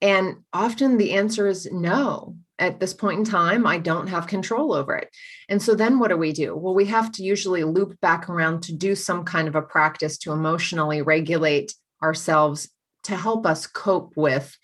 And 0.00 0.38
often 0.52 0.98
the 0.98 1.12
answer 1.12 1.46
is 1.46 1.68
no. 1.70 2.36
At 2.58 2.80
this 2.80 2.94
point 2.94 3.18
in 3.18 3.24
time, 3.24 3.66
I 3.66 3.78
don't 3.78 4.06
have 4.08 4.26
control 4.26 4.72
over 4.72 4.96
it. 4.96 5.10
And 5.48 5.60
so 5.60 5.74
then 5.74 5.98
what 5.98 6.08
do 6.08 6.16
we 6.16 6.32
do? 6.32 6.56
Well, 6.56 6.74
we 6.74 6.86
have 6.86 7.12
to 7.12 7.22
usually 7.22 7.64
loop 7.64 8.00
back 8.00 8.28
around 8.30 8.62
to 8.64 8.74
do 8.74 8.94
some 8.94 9.24
kind 9.24 9.46
of 9.46 9.54
a 9.54 9.62
practice 9.62 10.16
to 10.18 10.32
emotionally 10.32 11.02
regulate 11.02 11.74
ourselves 12.02 12.68
to 13.04 13.16
help 13.16 13.46
us 13.46 13.66
cope 13.66 14.12
with 14.16 14.56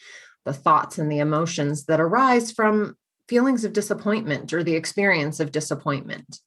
the 0.45 0.53
thoughts 0.53 0.99
and 0.99 1.13
the 1.13 1.19
emotions 1.19 1.85
that 1.85 2.01
arise 2.01 2.51
from 2.51 2.97
feelings 3.29 3.65
of 3.65 3.73
disappointment 3.73 4.53
or 4.53 4.65
the 4.65 4.75
experience 4.75 5.39
of 5.39 5.53
disappointment. 5.53 6.39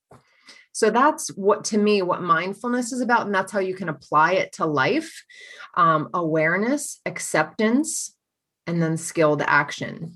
So 0.75 0.89
that's 0.89 1.29
what, 1.37 1.63
to 1.65 1.77
me, 1.77 2.01
what 2.01 2.21
mindfulness 2.21 2.91
is 2.91 2.99
about. 2.99 3.25
And 3.25 3.33
that's 3.33 3.49
how 3.49 3.59
you 3.59 3.73
can 3.73 3.87
apply 3.87 4.33
it 4.33 4.51
to 4.53 4.65
life 4.65 5.23
um, 5.75 6.09
awareness, 6.13 6.99
acceptance, 7.05 8.13
and 8.67 8.83
then 8.83 8.97
skilled 8.97 9.41
action. 9.41 10.15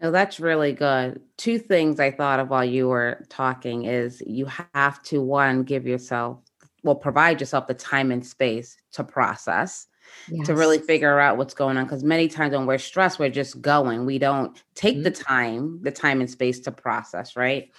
No, 0.00 0.10
that's 0.10 0.40
really 0.40 0.72
good. 0.72 1.20
Two 1.36 1.58
things 1.58 2.00
I 2.00 2.12
thought 2.12 2.40
of 2.40 2.48
while 2.48 2.64
you 2.64 2.88
were 2.88 3.26
talking 3.28 3.84
is 3.84 4.22
you 4.26 4.46
have 4.72 5.02
to 5.02 5.20
one 5.20 5.64
give 5.64 5.86
yourself, 5.86 6.38
well, 6.82 6.94
provide 6.94 7.40
yourself 7.40 7.66
the 7.66 7.74
time 7.74 8.10
and 8.10 8.24
space 8.24 8.74
to 8.92 9.04
process. 9.04 9.86
Yes. 10.28 10.46
to 10.46 10.54
really 10.54 10.78
figure 10.78 11.18
out 11.18 11.38
what's 11.38 11.54
going 11.54 11.76
on 11.76 11.84
because 11.84 12.04
many 12.04 12.28
times 12.28 12.52
when 12.52 12.66
we're 12.66 12.76
stressed 12.76 13.18
we're 13.18 13.30
just 13.30 13.60
going 13.62 14.04
we 14.04 14.18
don't 14.18 14.62
take 14.74 14.96
mm-hmm. 14.96 15.04
the 15.04 15.10
time 15.10 15.80
the 15.82 15.90
time 15.90 16.20
and 16.20 16.30
space 16.30 16.60
to 16.60 16.70
process 16.70 17.36
right 17.36 17.70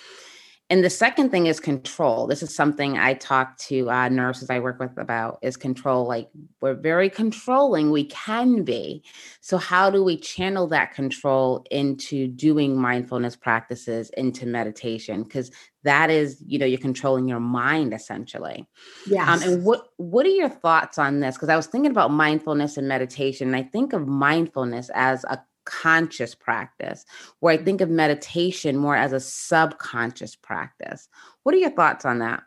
and 0.71 0.83
the 0.83 0.89
second 0.89 1.29
thing 1.29 1.45
is 1.45 1.59
control. 1.59 2.25
This 2.25 2.41
is 2.41 2.55
something 2.55 2.97
I 2.97 3.13
talk 3.13 3.55
to 3.59 3.87
uh, 3.91 4.09
nurses 4.09 4.49
I 4.49 4.57
work 4.57 4.79
with 4.79 4.97
about 4.97 5.37
is 5.43 5.57
control. 5.57 6.07
Like 6.07 6.27
we're 6.59 6.73
very 6.73 7.07
controlling, 7.07 7.91
we 7.91 8.05
can 8.05 8.63
be. 8.63 9.03
So 9.41 9.57
how 9.57 9.91
do 9.91 10.03
we 10.03 10.17
channel 10.17 10.65
that 10.69 10.95
control 10.95 11.63
into 11.69 12.27
doing 12.27 12.81
mindfulness 12.81 13.35
practices, 13.35 14.09
into 14.17 14.47
meditation? 14.47 15.21
Because 15.21 15.51
that 15.83 16.09
is, 16.09 16.43
you 16.47 16.57
know, 16.57 16.65
you're 16.65 16.79
controlling 16.79 17.27
your 17.27 17.39
mind 17.39 17.93
essentially. 17.93 18.67
Yeah. 19.05 19.31
Um, 19.31 19.43
and 19.43 19.63
what 19.63 19.89
what 19.97 20.25
are 20.25 20.29
your 20.29 20.49
thoughts 20.49 20.97
on 20.97 21.19
this? 21.19 21.35
Because 21.35 21.49
I 21.49 21.55
was 21.55 21.67
thinking 21.67 21.91
about 21.91 22.09
mindfulness 22.09 22.75
and 22.77 22.87
meditation. 22.87 23.49
And 23.49 23.55
I 23.55 23.61
think 23.61 23.93
of 23.93 24.07
mindfulness 24.07 24.89
as 24.95 25.23
a 25.25 25.37
conscious 25.65 26.35
practice, 26.35 27.05
where 27.39 27.53
I 27.53 27.57
think 27.57 27.81
of 27.81 27.89
meditation 27.89 28.77
more 28.77 28.95
as 28.95 29.13
a 29.13 29.19
subconscious 29.19 30.35
practice. 30.35 31.07
What 31.43 31.55
are 31.55 31.59
your 31.59 31.71
thoughts 31.71 32.05
on 32.05 32.19
that? 32.19 32.43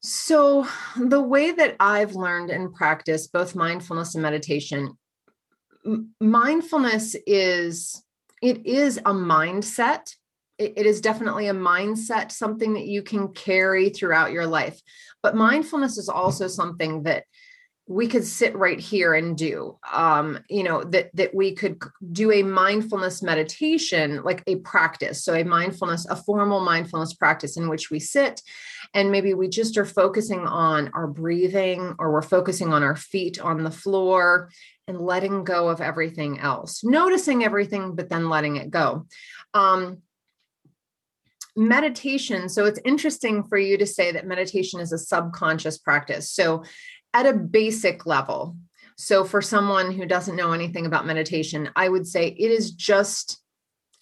So, 0.00 0.66
the 0.96 1.22
way 1.22 1.52
that 1.52 1.76
I've 1.78 2.16
learned 2.16 2.50
and 2.50 2.74
practiced 2.74 3.32
both 3.32 3.54
mindfulness 3.54 4.14
and 4.14 4.22
meditation, 4.22 4.98
mindfulness 6.20 7.14
is 7.26 8.02
it 8.42 8.66
is 8.66 8.98
a 8.98 9.12
mindset. 9.12 10.14
it 10.58 10.86
is 10.86 11.00
definitely 11.00 11.48
a 11.48 11.54
mindset, 11.54 12.30
something 12.30 12.74
that 12.74 12.86
you 12.86 13.02
can 13.02 13.28
carry 13.28 13.90
throughout 13.90 14.32
your 14.32 14.46
life. 14.46 14.80
But 15.22 15.34
mindfulness 15.34 15.98
is 15.98 16.08
also 16.08 16.46
something 16.46 17.04
that 17.04 17.24
we 17.92 18.08
could 18.08 18.24
sit 18.24 18.56
right 18.56 18.80
here 18.80 19.12
and 19.12 19.36
do 19.36 19.78
um 19.92 20.38
you 20.48 20.62
know 20.62 20.82
that 20.82 21.14
that 21.14 21.34
we 21.34 21.54
could 21.54 21.78
do 22.10 22.32
a 22.32 22.42
mindfulness 22.42 23.22
meditation 23.22 24.22
like 24.24 24.42
a 24.46 24.56
practice. 24.56 25.22
So 25.22 25.34
a 25.34 25.44
mindfulness 25.44 26.06
a 26.06 26.16
formal 26.16 26.60
mindfulness 26.60 27.12
practice 27.12 27.58
in 27.58 27.68
which 27.68 27.90
we 27.90 28.00
sit 28.00 28.40
and 28.94 29.10
maybe 29.10 29.34
we 29.34 29.48
just 29.48 29.76
are 29.76 29.84
focusing 29.84 30.40
on 30.40 30.90
our 30.94 31.06
breathing 31.06 31.94
or 31.98 32.12
we're 32.12 32.22
focusing 32.22 32.72
on 32.72 32.82
our 32.82 32.96
feet 32.96 33.38
on 33.38 33.62
the 33.62 33.70
floor 33.70 34.50
and 34.88 34.98
letting 34.98 35.44
go 35.44 35.68
of 35.68 35.80
everything 35.80 36.40
else. 36.40 36.82
Noticing 36.82 37.44
everything 37.44 37.94
but 37.94 38.08
then 38.08 38.30
letting 38.30 38.56
it 38.56 38.70
go. 38.70 39.06
Um 39.52 39.98
meditation. 41.54 42.48
So 42.48 42.64
it's 42.64 42.80
interesting 42.86 43.44
for 43.44 43.58
you 43.58 43.76
to 43.76 43.86
say 43.86 44.12
that 44.12 44.26
meditation 44.26 44.80
is 44.80 44.90
a 44.90 44.96
subconscious 44.96 45.76
practice. 45.76 46.30
So 46.30 46.64
at 47.14 47.26
a 47.26 47.32
basic 47.32 48.06
level. 48.06 48.56
So, 48.96 49.24
for 49.24 49.42
someone 49.42 49.90
who 49.90 50.06
doesn't 50.06 50.36
know 50.36 50.52
anything 50.52 50.86
about 50.86 51.06
meditation, 51.06 51.70
I 51.74 51.88
would 51.88 52.06
say 52.06 52.28
it 52.28 52.50
is 52.50 52.72
just 52.72 53.40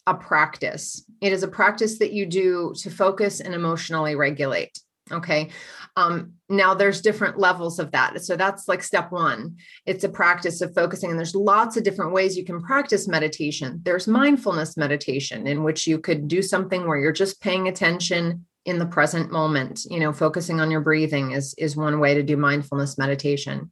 a 0.06 0.14
practice. 0.14 1.04
It 1.20 1.32
is 1.32 1.42
a 1.42 1.48
practice 1.48 1.98
that 1.98 2.12
you 2.12 2.26
do 2.26 2.74
to 2.78 2.90
focus 2.90 3.40
and 3.40 3.54
emotionally 3.54 4.16
regulate. 4.16 4.78
Okay. 5.12 5.50
Um, 5.96 6.34
now 6.48 6.74
there's 6.74 7.00
different 7.00 7.38
levels 7.38 7.78
of 7.78 7.90
that. 7.92 8.22
So 8.22 8.36
that's 8.36 8.68
like 8.68 8.82
step 8.82 9.10
one. 9.10 9.56
It's 9.84 10.04
a 10.04 10.08
practice 10.08 10.60
of 10.60 10.74
focusing, 10.74 11.10
and 11.10 11.18
there's 11.18 11.34
lots 11.34 11.76
of 11.76 11.82
different 11.82 12.12
ways 12.12 12.36
you 12.36 12.44
can 12.44 12.62
practice 12.62 13.08
meditation. 13.08 13.80
There's 13.82 14.06
mindfulness 14.06 14.76
meditation, 14.76 15.46
in 15.46 15.64
which 15.64 15.86
you 15.86 15.98
could 15.98 16.28
do 16.28 16.42
something 16.42 16.86
where 16.86 16.98
you're 16.98 17.12
just 17.12 17.40
paying 17.40 17.68
attention 17.68 18.46
in 18.64 18.78
the 18.78 18.86
present 18.86 19.30
moment. 19.30 19.84
You 19.88 20.00
know, 20.00 20.12
focusing 20.12 20.60
on 20.60 20.70
your 20.70 20.80
breathing 20.80 21.32
is, 21.32 21.54
is 21.58 21.76
one 21.76 22.00
way 22.00 22.14
to 22.14 22.22
do 22.22 22.36
mindfulness 22.36 22.98
meditation. 22.98 23.70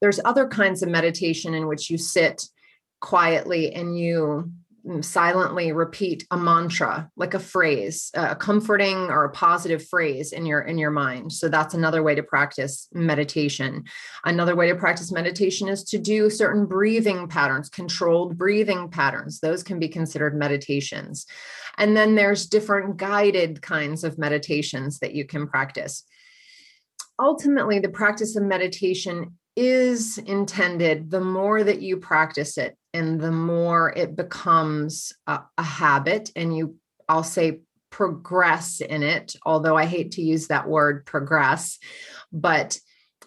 There's 0.00 0.20
other 0.24 0.48
kinds 0.48 0.82
of 0.82 0.88
meditation 0.88 1.54
in 1.54 1.66
which 1.66 1.90
you 1.90 1.98
sit 1.98 2.42
quietly 3.00 3.72
and 3.72 3.98
you 3.98 4.52
Mm, 4.86 5.04
silently 5.04 5.72
repeat 5.72 6.26
a 6.30 6.38
mantra 6.38 7.10
like 7.14 7.34
a 7.34 7.38
phrase 7.38 8.10
a 8.14 8.34
comforting 8.34 8.96
or 8.96 9.24
a 9.24 9.30
positive 9.30 9.86
phrase 9.86 10.32
in 10.32 10.46
your 10.46 10.62
in 10.62 10.78
your 10.78 10.90
mind. 10.90 11.32
So 11.34 11.50
that's 11.50 11.74
another 11.74 12.02
way 12.02 12.14
to 12.14 12.22
practice 12.22 12.88
meditation. 12.92 13.84
Another 14.24 14.56
way 14.56 14.68
to 14.68 14.74
practice 14.74 15.12
meditation 15.12 15.68
is 15.68 15.84
to 15.84 15.98
do 15.98 16.30
certain 16.30 16.64
breathing 16.64 17.28
patterns 17.28 17.68
controlled 17.68 18.38
breathing 18.38 18.88
patterns. 18.88 19.40
Those 19.40 19.62
can 19.62 19.78
be 19.78 19.88
considered 19.88 20.34
meditations. 20.34 21.26
And 21.76 21.94
then 21.94 22.14
there's 22.14 22.46
different 22.46 22.96
guided 22.96 23.60
kinds 23.60 24.02
of 24.02 24.18
meditations 24.18 25.00
that 25.00 25.14
you 25.14 25.26
can 25.26 25.46
practice. 25.46 26.04
Ultimately 27.18 27.80
the 27.80 27.90
practice 27.90 28.34
of 28.34 28.44
meditation 28.44 29.36
is 29.56 30.16
intended 30.16 31.10
the 31.10 31.20
more 31.20 31.62
that 31.62 31.82
you 31.82 31.98
practice 31.98 32.56
it 32.56 32.78
and 32.92 33.20
the 33.20 33.32
more 33.32 33.92
it 33.96 34.16
becomes 34.16 35.12
a, 35.26 35.40
a, 35.56 35.62
habit 35.62 36.30
and 36.34 36.56
you 36.56 36.76
i'll 37.08 37.22
say 37.22 37.60
progress 37.90 38.80
in 38.80 39.02
it 39.02 39.34
although 39.44 39.76
i 39.76 39.84
hate 39.84 40.12
to 40.12 40.22
use 40.22 40.48
that 40.48 40.68
word 40.68 41.04
progress 41.06 41.78
but 42.32 42.78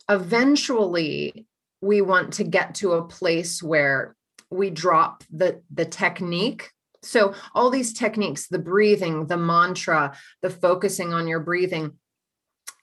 eventually 0.09 1.45
we 1.81 2.01
want 2.01 2.33
to 2.33 2.43
get 2.43 2.75
to 2.75 2.93
a 2.93 3.05
place 3.05 3.61
where 3.61 4.15
we 4.49 4.69
drop 4.69 5.23
the 5.31 5.61
the 5.73 5.85
technique. 5.85 6.69
So 7.01 7.33
all 7.53 7.69
these 7.69 7.93
techniques 7.93 8.47
the 8.47 8.59
breathing 8.59 9.27
the 9.27 9.37
mantra 9.37 10.15
the 10.41 10.49
focusing 10.49 11.13
on 11.13 11.27
your 11.27 11.41
breathing 11.41 11.93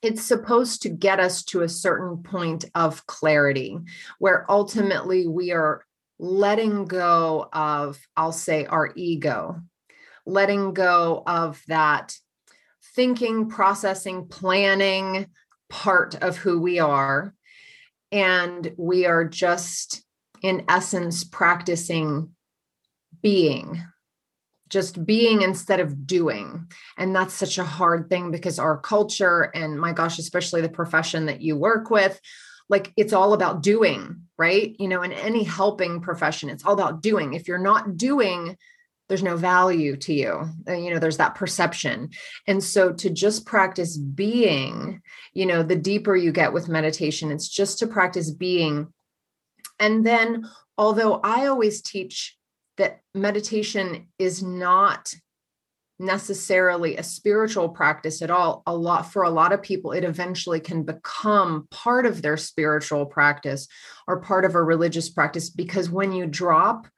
it's 0.02 0.22
supposed 0.22 0.82
to 0.82 0.88
get 0.88 1.20
us 1.20 1.42
to 1.44 1.60
a 1.60 1.68
certain 1.68 2.22
point 2.22 2.64
of 2.74 3.06
clarity 3.06 3.78
where 4.18 4.50
ultimately 4.50 5.26
we 5.26 5.52
are 5.52 5.84
letting 6.20 6.84
go 6.84 7.48
of, 7.52 7.98
I'll 8.16 8.32
say, 8.32 8.66
our 8.66 8.92
ego, 8.94 9.62
letting 10.26 10.74
go 10.74 11.22
of 11.26 11.62
that 11.68 12.14
thinking, 12.94 13.48
processing, 13.48 14.28
planning 14.28 15.26
part 15.70 16.16
of 16.16 16.36
who 16.36 16.60
we 16.60 16.78
are. 16.78 17.34
And 18.12 18.72
we 18.76 19.06
are 19.06 19.24
just, 19.24 20.04
in 20.42 20.64
essence, 20.68 21.24
practicing 21.24 22.30
being 23.22 23.82
just 24.70 25.04
being 25.04 25.42
instead 25.42 25.80
of 25.80 26.06
doing. 26.06 26.68
And 26.96 27.14
that's 27.14 27.34
such 27.34 27.58
a 27.58 27.64
hard 27.64 28.08
thing 28.08 28.30
because 28.30 28.58
our 28.58 28.78
culture, 28.78 29.50
and 29.52 29.78
my 29.78 29.92
gosh, 29.92 30.18
especially 30.18 30.60
the 30.60 30.68
profession 30.68 31.26
that 31.26 31.42
you 31.42 31.56
work 31.56 31.90
with, 31.90 32.18
like 32.70 32.92
it's 32.96 33.12
all 33.12 33.34
about 33.34 33.62
doing, 33.62 34.22
right? 34.38 34.74
You 34.78 34.88
know, 34.88 35.02
in 35.02 35.12
any 35.12 35.42
helping 35.42 36.00
profession, 36.00 36.48
it's 36.48 36.64
all 36.64 36.72
about 36.72 37.02
doing. 37.02 37.34
If 37.34 37.48
you're 37.48 37.58
not 37.58 37.96
doing, 37.96 38.56
there's 39.08 39.24
no 39.24 39.36
value 39.36 39.96
to 39.96 40.14
you. 40.14 40.48
Uh, 40.68 40.74
you 40.74 40.90
know, 40.90 41.00
there's 41.00 41.16
that 41.16 41.34
perception. 41.34 42.10
And 42.46 42.62
so 42.62 42.92
to 42.92 43.10
just 43.10 43.44
practice 43.44 43.98
being, 43.98 45.02
you 45.34 45.46
know, 45.46 45.64
the 45.64 45.74
deeper 45.74 46.14
you 46.14 46.30
get 46.30 46.52
with 46.52 46.68
meditation, 46.68 47.32
it's 47.32 47.48
just 47.48 47.80
to 47.80 47.88
practice 47.88 48.30
being. 48.30 48.92
And 49.80 50.06
then, 50.06 50.48
although 50.78 51.14
I 51.14 51.46
always 51.46 51.82
teach 51.82 52.36
that 52.76 53.00
meditation 53.12 54.06
is 54.18 54.44
not 54.44 55.12
necessarily 56.00 56.96
a 56.96 57.02
spiritual 57.02 57.68
practice 57.68 58.22
at 58.22 58.30
all 58.30 58.62
a 58.66 58.74
lot 58.74 59.02
for 59.02 59.22
a 59.22 59.30
lot 59.30 59.52
of 59.52 59.62
people 59.62 59.92
it 59.92 60.02
eventually 60.02 60.58
can 60.58 60.82
become 60.82 61.68
part 61.70 62.06
of 62.06 62.22
their 62.22 62.38
spiritual 62.38 63.04
practice 63.04 63.68
or 64.08 64.20
part 64.20 64.46
of 64.46 64.54
a 64.54 64.62
religious 64.62 65.10
practice 65.10 65.50
because 65.50 65.90
when 65.90 66.10
you 66.10 66.26
drop 66.26 66.88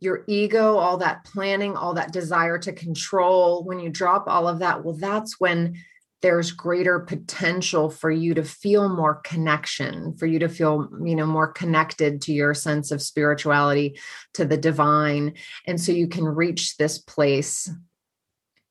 your 0.00 0.24
ego 0.26 0.76
all 0.76 0.96
that 0.96 1.22
planning 1.24 1.76
all 1.76 1.94
that 1.94 2.12
desire 2.12 2.58
to 2.58 2.72
control 2.72 3.62
when 3.62 3.78
you 3.78 3.88
drop 3.88 4.24
all 4.26 4.48
of 4.48 4.58
that 4.58 4.84
well 4.84 4.96
that's 4.96 5.38
when 5.38 5.74
there's 6.20 6.52
greater 6.52 7.00
potential 7.00 7.90
for 7.90 8.10
you 8.10 8.34
to 8.34 8.42
feel 8.42 8.88
more 8.88 9.16
connection 9.22 10.16
for 10.16 10.26
you 10.26 10.40
to 10.40 10.48
feel 10.48 10.88
you 11.04 11.14
know 11.14 11.26
more 11.26 11.52
connected 11.52 12.22
to 12.22 12.32
your 12.32 12.54
sense 12.54 12.90
of 12.90 13.02
spirituality 13.02 13.98
to 14.32 14.44
the 14.44 14.56
divine. 14.56 15.34
And 15.66 15.80
so 15.80 15.90
you 15.90 16.06
can 16.06 16.24
reach 16.24 16.76
this 16.76 16.98
place 16.98 17.68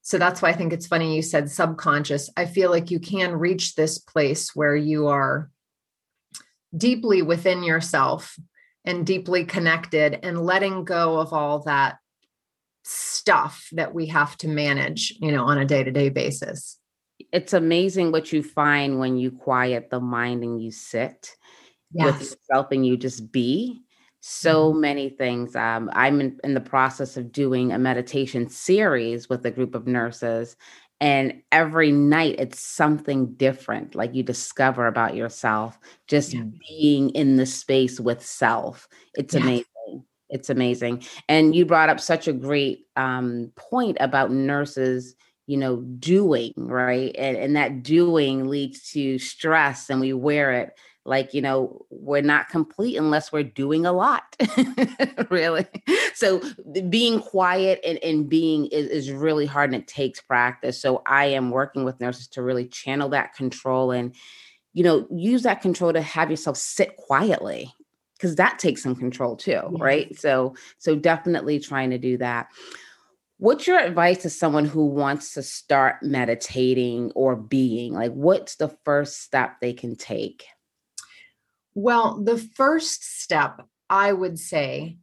so 0.02 0.18
that's 0.18 0.42
why 0.42 0.50
i 0.50 0.54
think 0.54 0.74
it's 0.74 0.88
funny 0.88 1.16
you 1.16 1.22
said 1.22 1.50
subconscious. 1.50 2.30
I 2.36 2.46
feel 2.46 2.70
like 2.70 2.92
you 2.92 3.00
can 3.00 3.34
reach 3.34 3.76
this 3.76 3.98
place 3.98 4.56
where 4.56 4.76
you 4.76 5.08
are 5.08 5.50
deeply 6.76 7.22
within 7.22 7.64
yourself 7.64 8.38
and 8.86 9.06
deeply 9.06 9.46
connected 9.46 10.20
and 10.24 10.42
letting 10.42 10.86
go 10.86 11.20
of 11.20 11.34
all 11.34 11.60
that 11.64 11.98
stuff 12.84 13.68
that 13.74 13.94
we 13.94 14.08
have 14.08 14.36
to 14.38 14.48
manage 14.48 15.14
you 15.20 15.32
know 15.32 15.46
on 15.46 15.58
a 15.58 15.66
day-to-day 15.66 16.10
basis. 16.10 16.78
It's 17.32 17.54
amazing 17.54 18.12
what 18.12 18.34
you 18.34 18.42
find 18.42 19.00
when 19.00 19.18
you 19.18 19.32
quiet 19.32 19.90
the 19.92 20.00
mind 20.00 20.44
and 20.44 20.62
you 20.62 20.72
sit 20.72 21.36
yes. 21.94 22.06
with 22.06 22.22
yourself 22.22 22.68
and 22.72 22.86
you 22.86 22.98
just 22.98 23.32
be 23.32 23.82
so 24.22 24.72
mm-hmm. 24.72 24.82
many 24.82 25.10
things 25.10 25.56
um, 25.56 25.90
i'm 25.94 26.22
in, 26.22 26.40
in 26.44 26.54
the 26.54 26.62
process 26.62 27.18
of 27.18 27.32
doing 27.32 27.72
a 27.72 27.78
meditation 27.78 28.48
series 28.50 29.30
with 29.30 29.46
a 29.46 29.52
group 29.52 29.76
of 29.76 29.88
nurses 29.88 30.56
and 31.00 31.42
every 31.52 31.92
night 31.92 32.36
it's 32.40 32.60
something 32.60 33.34
different 33.34 33.96
like 33.96 34.14
you 34.14 34.24
discover 34.24 34.88
about 34.88 35.16
yourself 35.16 35.78
just 36.08 36.34
yeah. 36.34 36.44
being 36.70 37.10
in 37.10 37.36
the 37.36 37.46
space 37.46 38.00
with 38.00 38.26
self 38.26 38.88
it's 39.16 39.34
yes. 39.34 39.44
amazing 39.44 40.06
it's 40.30 40.50
amazing 40.50 41.04
and 41.28 41.56
you 41.56 41.66
brought 41.66 41.90
up 41.90 42.00
such 42.00 42.28
a 42.28 42.34
great 42.34 42.86
um, 42.96 43.52
point 43.56 43.98
about 44.00 44.32
nurses 44.32 45.16
you 45.52 45.58
know, 45.58 45.82
doing, 46.00 46.54
right? 46.56 47.14
And, 47.18 47.36
and 47.36 47.56
that 47.58 47.84
doing 47.84 48.48
leads 48.48 48.90
to 48.92 49.20
stress 49.20 49.90
and 49.90 50.00
we 50.00 50.14
wear 50.14 50.54
it 50.54 50.80
like, 51.04 51.34
you 51.34 51.42
know, 51.42 51.86
we're 51.90 52.22
not 52.22 52.50
complete 52.50 52.96
unless 52.96 53.32
we're 53.32 53.44
doing 53.44 53.86
a 53.86 53.92
lot, 53.92 54.36
really. 55.30 55.66
So 56.14 56.42
being 56.90 57.20
quiet 57.20 57.80
and, 57.84 57.98
and 58.04 58.30
being 58.30 58.68
is, 58.68 58.88
is 58.88 59.12
really 59.12 59.48
hard 59.48 59.74
and 59.74 59.82
it 59.82 59.88
takes 59.88 60.22
practice. 60.22 60.80
So 60.80 61.02
I 61.08 61.26
am 61.26 61.50
working 61.50 61.84
with 61.84 62.00
nurses 62.00 62.28
to 62.30 62.44
really 62.44 62.68
channel 62.68 63.10
that 63.10 63.34
control 63.34 63.92
and, 63.92 64.14
you 64.74 64.84
know, 64.84 65.08
use 65.10 65.42
that 65.44 65.62
control 65.62 65.92
to 65.92 66.02
have 66.02 66.30
yourself 66.30 66.58
sit 66.58 66.96
quietly 66.98 67.74
because 68.14 68.36
that 68.36 68.60
takes 68.60 68.84
some 68.84 68.96
control 68.96 69.36
too, 69.36 69.52
yeah. 69.52 69.70
right? 69.80 70.20
So, 70.20 70.56
so 70.78 70.96
definitely 70.96 71.60
trying 71.60 71.90
to 71.90 71.98
do 71.98 72.18
that. 72.18 72.48
What's 73.40 73.66
your 73.66 73.80
advice 73.80 74.22
to 74.22 74.30
someone 74.30 74.66
who 74.66 74.86
wants 74.86 75.34
to 75.34 75.42
start 75.42 76.04
meditating 76.04 77.12
or 77.16 77.36
being? 77.36 77.94
Like, 77.94 78.12
what's 78.12 78.58
the 78.58 78.70
first 78.86 79.24
step 79.24 79.60
they 79.60 79.74
can 79.74 79.96
take? 79.96 80.46
Well, 81.74 82.22
the 82.22 82.38
first 82.38 83.22
step 83.22 83.62
I 83.90 84.12
would 84.14 84.40
say 84.40 84.98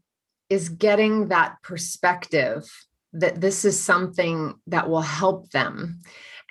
is 0.50 0.68
getting 0.68 1.28
that 1.28 1.56
perspective 1.62 2.70
that 3.12 3.40
this 3.40 3.64
is 3.64 3.80
something 3.80 4.54
that 4.66 4.88
will 4.88 5.02
help 5.02 5.50
them. 5.50 6.00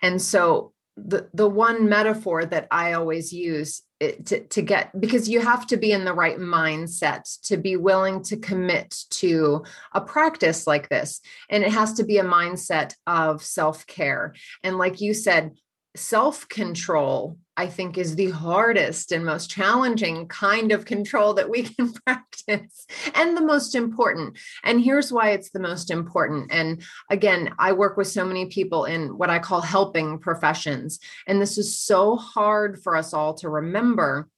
And 0.02 0.22
so 0.22 0.74
the 0.96 1.30
the 1.34 1.48
one 1.48 1.88
metaphor 1.88 2.46
that 2.46 2.68
I 2.72 2.94
always 2.94 3.32
use 3.32 3.84
to, 4.00 4.48
to 4.48 4.62
get 4.62 5.00
because 5.00 5.30
you 5.30 5.40
have 5.42 5.66
to 5.68 5.78
be 5.78 5.92
in 5.92 6.06
the 6.06 6.14
right 6.14 6.38
mindset 6.38 7.22
to 7.44 7.58
be 7.58 7.78
willing 7.78 8.24
to 8.24 8.38
commit 8.38 8.96
to 9.12 9.64
a 9.94 10.02
practice 10.02 10.68
like 10.68 10.90
this 10.90 11.22
and 11.50 11.64
it 11.64 11.72
has 11.72 11.94
to 11.94 12.04
be 12.04 12.18
a 12.18 12.24
mindset 12.24 12.94
of 13.08 13.44
self-care 13.44 14.34
and 14.64 14.78
like 14.78 15.02
you 15.02 15.14
said 15.14 15.52
self-control 15.98 17.38
I 17.58 17.66
think 17.66 17.98
is 17.98 18.16
the 18.16 18.30
hardest 18.30 19.12
and 19.12 19.26
most 19.26 19.50
challenging 19.50 20.28
kind 20.28 20.72
of 20.72 20.86
control 20.86 21.34
that 21.34 21.50
we 21.50 21.64
can 21.76 21.92
practice 21.92 22.86
and 23.16 23.36
the 23.36 23.42
most 23.42 23.74
important. 23.74 24.38
And 24.64 24.80
here's 24.80 25.12
why 25.12 25.32
it's 25.32 25.50
the 25.50 25.60
most 25.60 25.90
important. 25.90 26.52
And 26.52 26.84
again, 27.10 27.54
I 27.58 27.74
work 27.74 27.98
with 27.98 28.08
so 28.08 28.24
many 28.24 28.46
people 28.46 28.86
in 28.86 29.18
what 29.18 29.32
I 29.32 29.40
call 29.40 29.62
helping 29.62 30.20
professions. 30.20 31.00
And 31.26 31.42
this 31.42 31.58
is 31.58 31.78
so 31.78 32.16
hard 32.16 32.82
for 32.84 32.96
us 32.96 33.14
all 33.14 33.34
to 33.36 33.50
remember 33.50 34.30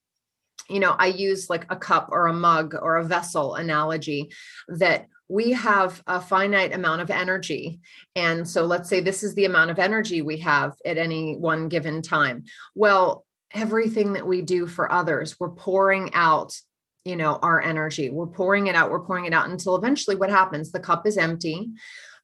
you 0.72 0.80
know, 0.80 0.96
I 1.00 1.08
use 1.08 1.50
like 1.50 1.66
a 1.72 1.76
cup 1.76 2.10
or 2.12 2.28
a 2.28 2.34
mug 2.34 2.76
or 2.80 2.98
a 2.98 3.04
vessel 3.04 3.56
analogy 3.56 4.30
that 4.68 5.08
we 5.30 5.52
have 5.52 6.02
a 6.08 6.20
finite 6.20 6.74
amount 6.74 7.02
of 7.02 7.12
energy. 7.12 7.80
And 8.16 8.48
so 8.48 8.66
let's 8.66 8.90
say 8.90 9.00
this 9.00 9.24
is 9.24 9.36
the 9.36 9.46
amount 9.46 9.70
of 9.70 9.80
energy 9.80 10.22
we 10.22 10.38
have 10.38 10.74
at 10.84 10.98
any 10.98 11.36
one 11.36 11.70
given 11.70 12.02
time. 12.02 12.46
Well, 12.76 13.26
everything 13.54 14.14
that 14.14 14.28
we 14.28 14.42
do 14.42 14.68
for 14.68 14.92
others, 14.92 15.40
we're 15.40 15.52
pouring 15.52 16.14
out 16.14 16.60
you 17.06 17.16
know 17.16 17.40
our 17.42 17.62
energy. 17.62 18.10
We're 18.10 18.28
pouring 18.28 18.68
it 18.68 18.76
out. 18.76 18.92
We're 18.92 19.06
pouring 19.06 19.26
it 19.26 19.34
out 19.34 19.50
until 19.50 19.76
eventually 19.76 20.16
what 20.16 20.30
happens? 20.30 20.72
The 20.72 20.80
cup 20.80 21.08
is 21.08 21.18
empty. 21.18 21.70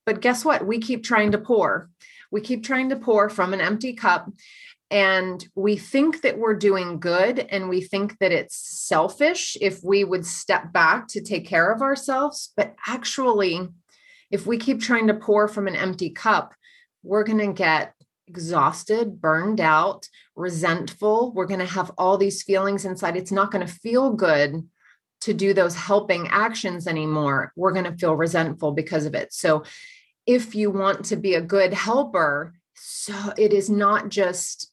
But 0.06 0.22
guess 0.22 0.46
what? 0.46 0.66
We 0.66 0.80
keep 0.80 1.04
trying 1.04 1.32
to 1.32 1.38
pour. 1.38 1.90
We 2.32 2.42
keep 2.42 2.64
trying 2.64 2.90
to 2.90 2.96
pour 2.96 3.30
from 3.30 3.54
an 3.54 3.62
empty 3.62 3.94
cup 3.94 4.30
and 4.96 5.46
we 5.56 5.76
think 5.76 6.22
that 6.22 6.38
we're 6.38 6.54
doing 6.56 7.02
good 7.02 7.38
and 7.38 7.68
we 7.68 7.82
think 7.82 8.18
that 8.20 8.32
it's 8.32 8.56
selfish 8.56 9.58
if 9.60 9.84
we 9.84 10.06
would 10.06 10.26
step 10.26 10.72
back 10.72 11.06
to 11.10 11.20
take 11.20 11.46
care 11.46 11.70
of 11.70 11.82
ourselves. 11.82 12.54
But 12.56 12.76
actually 12.88 13.68
if 14.32 14.48
we 14.48 14.58
keep 14.58 14.80
trying 14.80 15.08
to 15.08 15.14
pour 15.14 15.50
from 15.50 15.68
an 15.68 15.76
empty 15.76 16.12
cup 16.12 16.54
we're 17.04 17.26
going 17.26 17.46
to 17.46 17.52
get 17.52 17.94
exhausted 18.28 19.20
burned 19.20 19.60
out 19.60 20.08
resentful. 20.38 21.34
We're 21.34 21.46
going 21.46 21.60
to 21.60 21.66
have 21.66 21.92
all 21.98 22.18
these 22.18 22.42
feelings 22.42 22.86
inside. 22.86 23.18
It's 23.18 23.34
not 23.34 23.52
going 23.52 23.68
to 23.68 23.72
feel 23.72 24.14
good 24.14 24.66
to 25.22 25.34
do 25.34 25.54
those 25.54 25.76
helping 25.76 26.30
actions 26.30 26.88
anymore. 26.88 27.52
We're 27.58 27.74
going 27.74 27.86
to 27.86 27.98
feel 27.98 28.16
resentful 28.16 28.72
because 28.72 29.06
of 29.06 29.14
it. 29.14 29.34
So 29.34 29.64
if 30.26 30.56
you 30.56 30.72
want 30.72 31.06
to 31.06 31.18
be 31.18 31.36
a 31.36 31.42
good 31.42 31.74
helper 31.74 32.54
so 32.76 33.14
it 33.38 33.54
is 33.54 33.70
not 33.70 34.10
just 34.10 34.72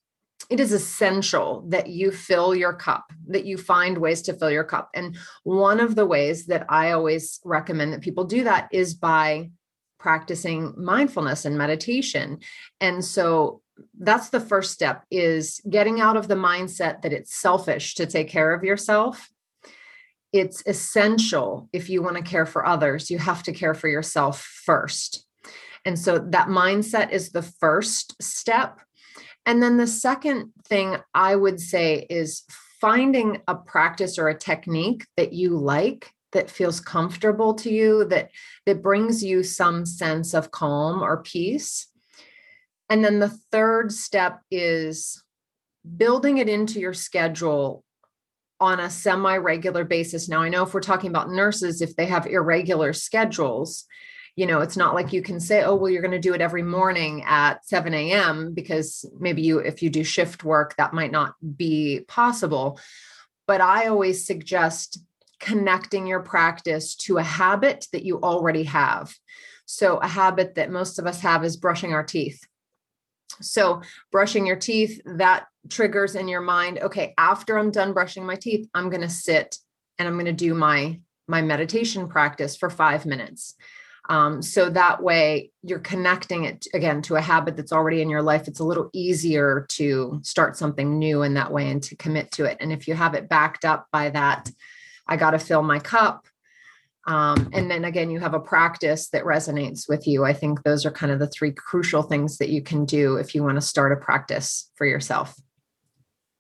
it 0.50 0.61
is 0.61 0.72
essential 0.72 1.64
that 1.68 1.88
you 1.88 2.11
fill 2.11 2.55
your 2.55 2.72
cup, 2.72 3.12
that 3.28 3.44
you 3.44 3.57
find 3.57 3.98
ways 3.98 4.22
to 4.22 4.35
fill 4.35 4.50
your 4.50 4.64
cup. 4.64 4.90
And 4.94 5.16
one 5.44 5.81
of 5.81 5.94
the 5.94 6.07
ways 6.07 6.46
that 6.46 6.66
I 6.68 6.92
always 6.92 7.40
recommend 7.44 7.92
that 7.92 8.00
people 8.00 8.24
do 8.24 8.44
that 8.44 8.68
is 8.72 8.94
by 8.94 9.50
practicing 9.98 10.74
mindfulness 10.76 11.44
and 11.44 11.57
meditation. 11.57 12.40
And 12.81 13.05
so 13.05 13.62
that's 13.98 14.31
the 14.31 14.40
first 14.40 14.72
step 14.72 15.05
is 15.11 15.61
getting 15.70 16.00
out 16.00 16.16
of 16.16 16.28
the 16.28 16.35
mindset 16.35 17.02
that 17.02 17.12
it's 17.12 17.35
selfish 17.35 17.94
to 17.94 18.07
take 18.07 18.28
care 18.28 18.52
of 18.52 18.64
yourself. 18.64 19.31
It's 20.33 20.62
essential 20.66 21.68
if 21.72 21.88
you 21.88 22.02
want 22.02 22.16
to 22.16 22.22
care 22.22 22.46
for 22.46 22.66
others, 22.66 23.11
you 23.11 23.18
have 23.18 23.42
to 23.44 23.52
care 23.52 23.74
for 23.74 23.88
yourself 23.88 24.42
first. 24.42 25.26
And 25.85 25.98
so 25.98 26.18
that 26.18 26.48
mindset 26.48 27.12
is 27.12 27.31
the 27.31 27.42
first 27.42 28.20
step 28.22 28.81
and 29.46 29.62
then 29.62 29.76
the 29.76 29.87
second 29.87 30.52
thing 30.64 30.96
I 31.14 31.35
would 31.35 31.61
say 31.61 32.07
is 32.09 32.44
finding 32.81 33.40
a 33.48 33.55
practice 33.55 34.18
or 34.18 34.28
a 34.28 34.38
technique 34.38 35.07
that 35.16 35.33
you 35.33 35.57
like 35.57 36.12
that 36.33 36.50
feels 36.50 36.81
comfortable 36.81 37.55
to 37.55 37.70
you 37.70 38.05
that 38.07 38.31
that 38.66 38.83
brings 38.83 39.22
you 39.22 39.42
some 39.42 39.85
sense 39.85 40.35
of 40.35 40.50
calm 40.50 41.02
or 41.02 41.22
peace. 41.22 41.88
And 42.88 43.05
then 43.05 43.18
the 43.18 43.37
third 43.50 43.92
step 43.92 44.40
is 44.50 45.22
building 45.96 46.38
it 46.38 46.48
into 46.48 46.81
your 46.81 46.94
schedule 46.94 47.85
on 48.61 48.81
a 48.81 48.90
semi 48.90 49.37
regular 49.37 49.85
basis. 49.85 50.28
Now, 50.28 50.42
I 50.42 50.48
know 50.48 50.62
if 50.62 50.72
we're 50.72 50.81
talking 50.81 51.11
about 51.11 51.31
nurses, 51.31 51.83
if 51.83 51.96
they 51.96 52.07
have 52.07 52.26
irregular 52.26 52.92
schedules, 52.92 53.87
you 54.37 54.47
know 54.47 54.61
it's 54.61 54.77
not 54.77 54.95
like 54.95 55.12
you 55.12 55.23
can 55.23 55.40
say 55.40 55.62
oh 55.62 55.75
well 55.75 55.90
you're 55.90 56.03
going 56.03 56.11
to 56.11 56.18
do 56.18 56.35
it 56.35 56.40
every 56.40 56.62
morning 56.62 57.23
at 57.27 57.64
7 57.66 57.92
a.m 57.92 58.55
because 58.55 59.05
maybe 59.18 59.42
you 59.42 59.59
if 59.59 59.83
you 59.83 59.90
do 59.90 60.05
shift 60.05 60.45
work 60.45 60.75
that 60.77 60.95
might 60.95 61.12
not 61.12 61.35
be 61.57 62.05
possible. 62.09 62.79
But 63.47 63.61
i 63.61 63.88
always 63.88 64.27
suggest 64.27 65.03
connecting 65.40 66.07
your 66.07 66.21
practice 66.21 66.95
to 66.95 67.18
a 67.18 67.23
habit 67.23 67.88
that 67.92 68.05
you 68.05 68.21
already 68.21 68.62
have. 68.62 69.12
So 69.66 69.97
a 69.97 70.07
habit 70.07 70.55
that 70.55 70.71
most 70.71 71.01
of 71.01 71.07
us 71.07 71.21
have 71.21 71.45
is 71.45 71.57
brushing 71.57 71.92
our 71.92 72.05
teeth. 72.05 72.47
So 73.40 73.83
brushing 74.12 74.47
your 74.47 74.57
teeth 74.57 75.01
that 75.05 75.47
triggers 75.68 76.16
in 76.16 76.29
your 76.29 76.40
mind 76.40 76.79
okay 76.81 77.14
after 77.16 77.57
i'm 77.59 77.71
done 77.71 77.92
brushing 77.92 78.27
my 78.27 78.35
teeth 78.35 78.68
i'm 78.75 78.90
going 78.90 79.01
to 79.03 79.09
sit 79.09 79.59
and 79.99 80.09
i'm 80.09 80.14
going 80.14 80.27
to 80.27 80.33
do 80.33 80.55
my 80.55 80.99
my 81.29 81.40
meditation 81.40 82.09
practice 82.09 82.57
for 82.57 82.68
5 82.68 83.07
minutes 83.07 83.55
um, 84.08 84.42
so 84.42 84.68
that 84.70 85.02
way 85.02 85.50
you're 85.62 85.78
connecting 85.78 86.44
it 86.44 86.66
again 86.74 87.02
to 87.02 87.16
a 87.16 87.20
habit 87.20 87.56
that's 87.56 87.72
already 87.72 88.02
in 88.02 88.10
your 88.10 88.22
life. 88.22 88.48
It's 88.48 88.60
a 88.60 88.64
little 88.64 88.90
easier 88.92 89.66
to 89.70 90.20
start 90.22 90.56
something 90.56 90.98
new 90.98 91.22
in 91.22 91.34
that 91.34 91.52
way 91.52 91.70
and 91.70 91.82
to 91.84 91.96
commit 91.96 92.32
to 92.32 92.44
it. 92.44 92.56
And 92.60 92.72
if 92.72 92.88
you 92.88 92.94
have 92.94 93.14
it 93.14 93.28
backed 93.28 93.64
up 93.64 93.86
by 93.92 94.10
that, 94.10 94.50
I 95.06 95.16
got 95.16 95.32
to 95.32 95.38
fill 95.38 95.62
my 95.62 95.78
cup. 95.78 96.26
Um, 97.06 97.50
and 97.52 97.70
then 97.70 97.84
again, 97.84 98.10
you 98.10 98.20
have 98.20 98.34
a 98.34 98.40
practice 98.40 99.08
that 99.10 99.24
resonates 99.24 99.88
with 99.88 100.06
you. 100.06 100.24
I 100.24 100.32
think 100.32 100.62
those 100.62 100.86
are 100.86 100.90
kind 100.90 101.12
of 101.12 101.18
the 101.18 101.26
three 101.26 101.52
crucial 101.52 102.02
things 102.02 102.38
that 102.38 102.48
you 102.48 102.62
can 102.62 102.84
do 102.84 103.16
if 103.16 103.34
you 103.34 103.42
want 103.42 103.56
to 103.56 103.60
start 103.60 103.92
a 103.92 103.96
practice 103.96 104.70
for 104.76 104.86
yourself. 104.86 105.34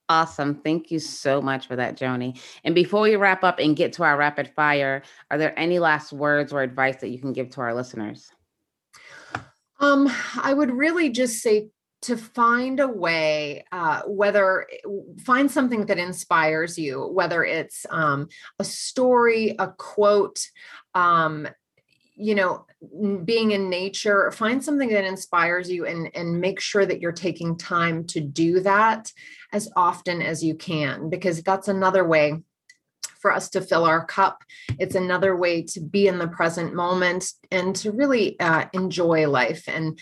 Awesome. 0.08 0.56
Thank 0.56 0.90
you 0.90 0.98
so 0.98 1.40
much 1.40 1.66
for 1.66 1.76
that, 1.76 1.96
Joni. 1.96 2.40
And 2.64 2.74
before 2.74 3.02
we 3.02 3.16
wrap 3.16 3.44
up 3.44 3.58
and 3.58 3.76
get 3.76 3.92
to 3.94 4.02
our 4.02 4.16
rapid 4.16 4.50
fire, 4.54 5.02
are 5.30 5.38
there 5.38 5.58
any 5.58 5.78
last 5.78 6.12
words 6.12 6.52
or 6.52 6.62
advice 6.62 6.96
that 7.00 7.08
you 7.08 7.18
can 7.18 7.32
give 7.32 7.50
to 7.50 7.60
our 7.60 7.74
listeners? 7.74 8.30
Um, 9.80 10.12
I 10.40 10.52
would 10.54 10.70
really 10.70 11.10
just 11.10 11.42
say 11.42 11.68
to 12.02 12.16
find 12.16 12.80
a 12.80 12.88
way, 12.88 13.64
uh, 13.70 14.02
whether 14.06 14.66
find 15.24 15.50
something 15.50 15.86
that 15.86 15.98
inspires 15.98 16.76
you, 16.76 17.06
whether 17.06 17.44
it's 17.44 17.86
um, 17.90 18.28
a 18.58 18.64
story, 18.64 19.54
a 19.58 19.68
quote, 19.68 20.44
um, 20.94 21.48
you 22.22 22.34
know 22.34 22.64
being 23.24 23.52
in 23.52 23.68
nature 23.68 24.30
find 24.30 24.62
something 24.62 24.88
that 24.88 25.04
inspires 25.04 25.70
you 25.70 25.86
and 25.86 26.10
and 26.14 26.40
make 26.40 26.60
sure 26.60 26.86
that 26.86 27.00
you're 27.00 27.12
taking 27.12 27.56
time 27.56 28.04
to 28.04 28.20
do 28.20 28.60
that 28.60 29.10
as 29.52 29.68
often 29.76 30.22
as 30.22 30.42
you 30.42 30.54
can 30.54 31.10
because 31.10 31.42
that's 31.42 31.68
another 31.68 32.06
way 32.06 32.34
for 33.20 33.32
us 33.32 33.48
to 33.50 33.60
fill 33.60 33.84
our 33.84 34.04
cup. 34.04 34.42
It's 34.80 34.96
another 34.96 35.36
way 35.36 35.62
to 35.62 35.80
be 35.80 36.08
in 36.08 36.18
the 36.18 36.26
present 36.26 36.74
moment 36.74 37.30
and 37.52 37.74
to 37.76 37.92
really 37.92 38.38
uh, 38.40 38.64
enjoy 38.72 39.28
life. 39.28 39.68
And 39.68 39.96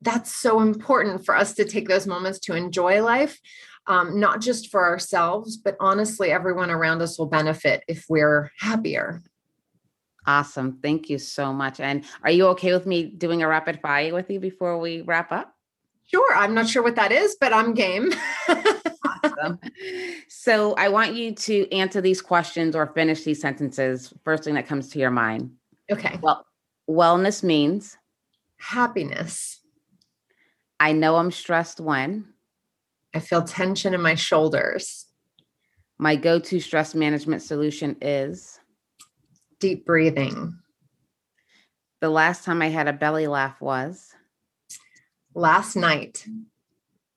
that's 0.00 0.34
so 0.34 0.60
important 0.60 1.24
for 1.24 1.36
us 1.36 1.54
to 1.54 1.64
take 1.64 1.88
those 1.88 2.08
moments 2.08 2.40
to 2.40 2.54
enjoy 2.54 3.02
life 3.02 3.40
um, 3.86 4.18
not 4.18 4.40
just 4.40 4.70
for 4.70 4.86
ourselves 4.86 5.56
but 5.56 5.76
honestly 5.80 6.30
everyone 6.30 6.70
around 6.70 7.02
us 7.02 7.18
will 7.18 7.26
benefit 7.26 7.82
if 7.88 8.04
we're 8.08 8.50
happier 8.58 9.22
Awesome. 10.26 10.78
Thank 10.82 11.10
you 11.10 11.18
so 11.18 11.52
much. 11.52 11.80
And 11.80 12.04
are 12.22 12.30
you 12.30 12.46
okay 12.48 12.72
with 12.72 12.86
me 12.86 13.04
doing 13.04 13.42
a 13.42 13.48
rapid 13.48 13.80
fire 13.80 14.14
with 14.14 14.30
you 14.30 14.40
before 14.40 14.78
we 14.78 15.02
wrap 15.02 15.32
up? 15.32 15.54
Sure. 16.06 16.34
I'm 16.34 16.54
not 16.54 16.68
sure 16.68 16.82
what 16.82 16.96
that 16.96 17.12
is, 17.12 17.36
but 17.40 17.52
I'm 17.52 17.74
game. 17.74 18.12
awesome. 18.48 19.58
So 20.28 20.74
I 20.74 20.88
want 20.90 21.14
you 21.14 21.34
to 21.34 21.72
answer 21.72 22.00
these 22.02 22.20
questions 22.20 22.76
or 22.76 22.86
finish 22.88 23.24
these 23.24 23.40
sentences. 23.40 24.12
First 24.24 24.44
thing 24.44 24.54
that 24.54 24.66
comes 24.66 24.90
to 24.90 24.98
your 24.98 25.10
mind. 25.10 25.52
Okay. 25.90 26.18
Well, 26.20 26.44
wellness 26.88 27.42
means 27.42 27.96
happiness. 28.58 29.60
I 30.78 30.92
know 30.92 31.16
I'm 31.16 31.30
stressed 31.30 31.80
when 31.80 32.26
I 33.14 33.20
feel 33.20 33.42
tension 33.42 33.94
in 33.94 34.02
my 34.02 34.16
shoulders. 34.16 35.06
My 35.98 36.16
go 36.16 36.38
to 36.40 36.60
stress 36.60 36.94
management 36.94 37.42
solution 37.42 37.96
is 38.02 38.60
deep 39.64 39.86
breathing. 39.86 40.58
The 42.02 42.10
last 42.10 42.44
time 42.44 42.60
I 42.60 42.68
had 42.68 42.86
a 42.86 42.92
belly 42.92 43.26
laugh 43.26 43.62
was 43.62 44.12
last 45.34 45.74
night. 45.74 46.26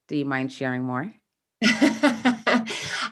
Do 0.07 0.15
you 0.15 0.23
mind 0.23 0.53
sharing 0.53 0.83
more? 0.83 1.13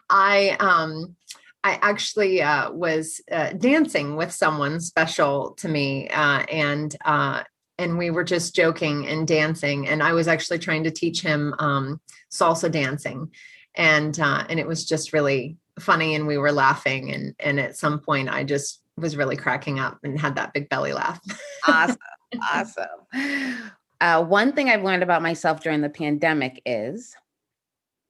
I 0.10 0.56
um 0.58 1.18
I 1.66 1.80
actually 1.82 2.42
uh, 2.42 2.72
was 2.72 3.20
uh, 3.30 3.52
dancing 3.52 4.16
with 4.16 4.32
someone 4.32 4.80
special 4.80 5.52
to 5.56 5.68
me, 5.68 6.08
uh, 6.08 6.46
and 6.50 6.96
uh, 7.04 7.44
and 7.78 7.98
we 7.98 8.12
were 8.12 8.24
just 8.24 8.56
joking 8.56 9.06
and 9.06 9.28
dancing. 9.28 9.90
And 9.90 10.02
I 10.02 10.14
was 10.14 10.30
actually 10.30 10.60
trying 10.60 10.86
to 10.86 10.92
teach 10.92 11.20
him 11.22 11.54
um, 11.60 12.00
salsa 12.32 12.72
dancing, 12.72 13.32
and 13.76 14.18
uh, 14.18 14.46
and 14.48 14.62
it 14.62 14.68
was 14.68 14.86
just 14.86 15.12
really 15.12 15.58
funny. 15.78 16.16
And 16.16 16.26
we 16.26 16.38
were 16.38 16.54
laughing. 16.54 17.12
And 17.12 17.36
and 17.38 17.60
at 17.60 17.76
some 17.76 18.00
point, 18.00 18.30
I 18.30 18.46
just 18.46 18.85
was 18.98 19.18
really 19.18 19.36
cracking 19.36 19.80
up 19.80 20.00
and 20.04 20.20
had 20.20 20.36
that 20.36 20.54
big 20.54 20.70
belly 20.70 20.94
laugh. 20.94 21.20
awesome. 21.68 21.98
Awesome. 22.54 23.72
Uh, 24.02 24.22
one 24.22 24.52
thing 24.52 24.70
I've 24.70 24.84
learned 24.84 25.04
about 25.04 25.22
myself 25.22 25.62
during 25.62 25.80
the 25.80 25.90
pandemic 25.90 26.62
is 26.66 27.16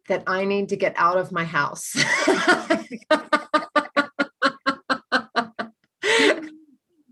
that 0.08 0.24
I 0.26 0.46
need 0.46 0.70
to 0.70 0.76
get 0.76 0.96
out 0.98 1.18
of 1.18 1.32
my 1.32 1.44
house. 1.46 1.94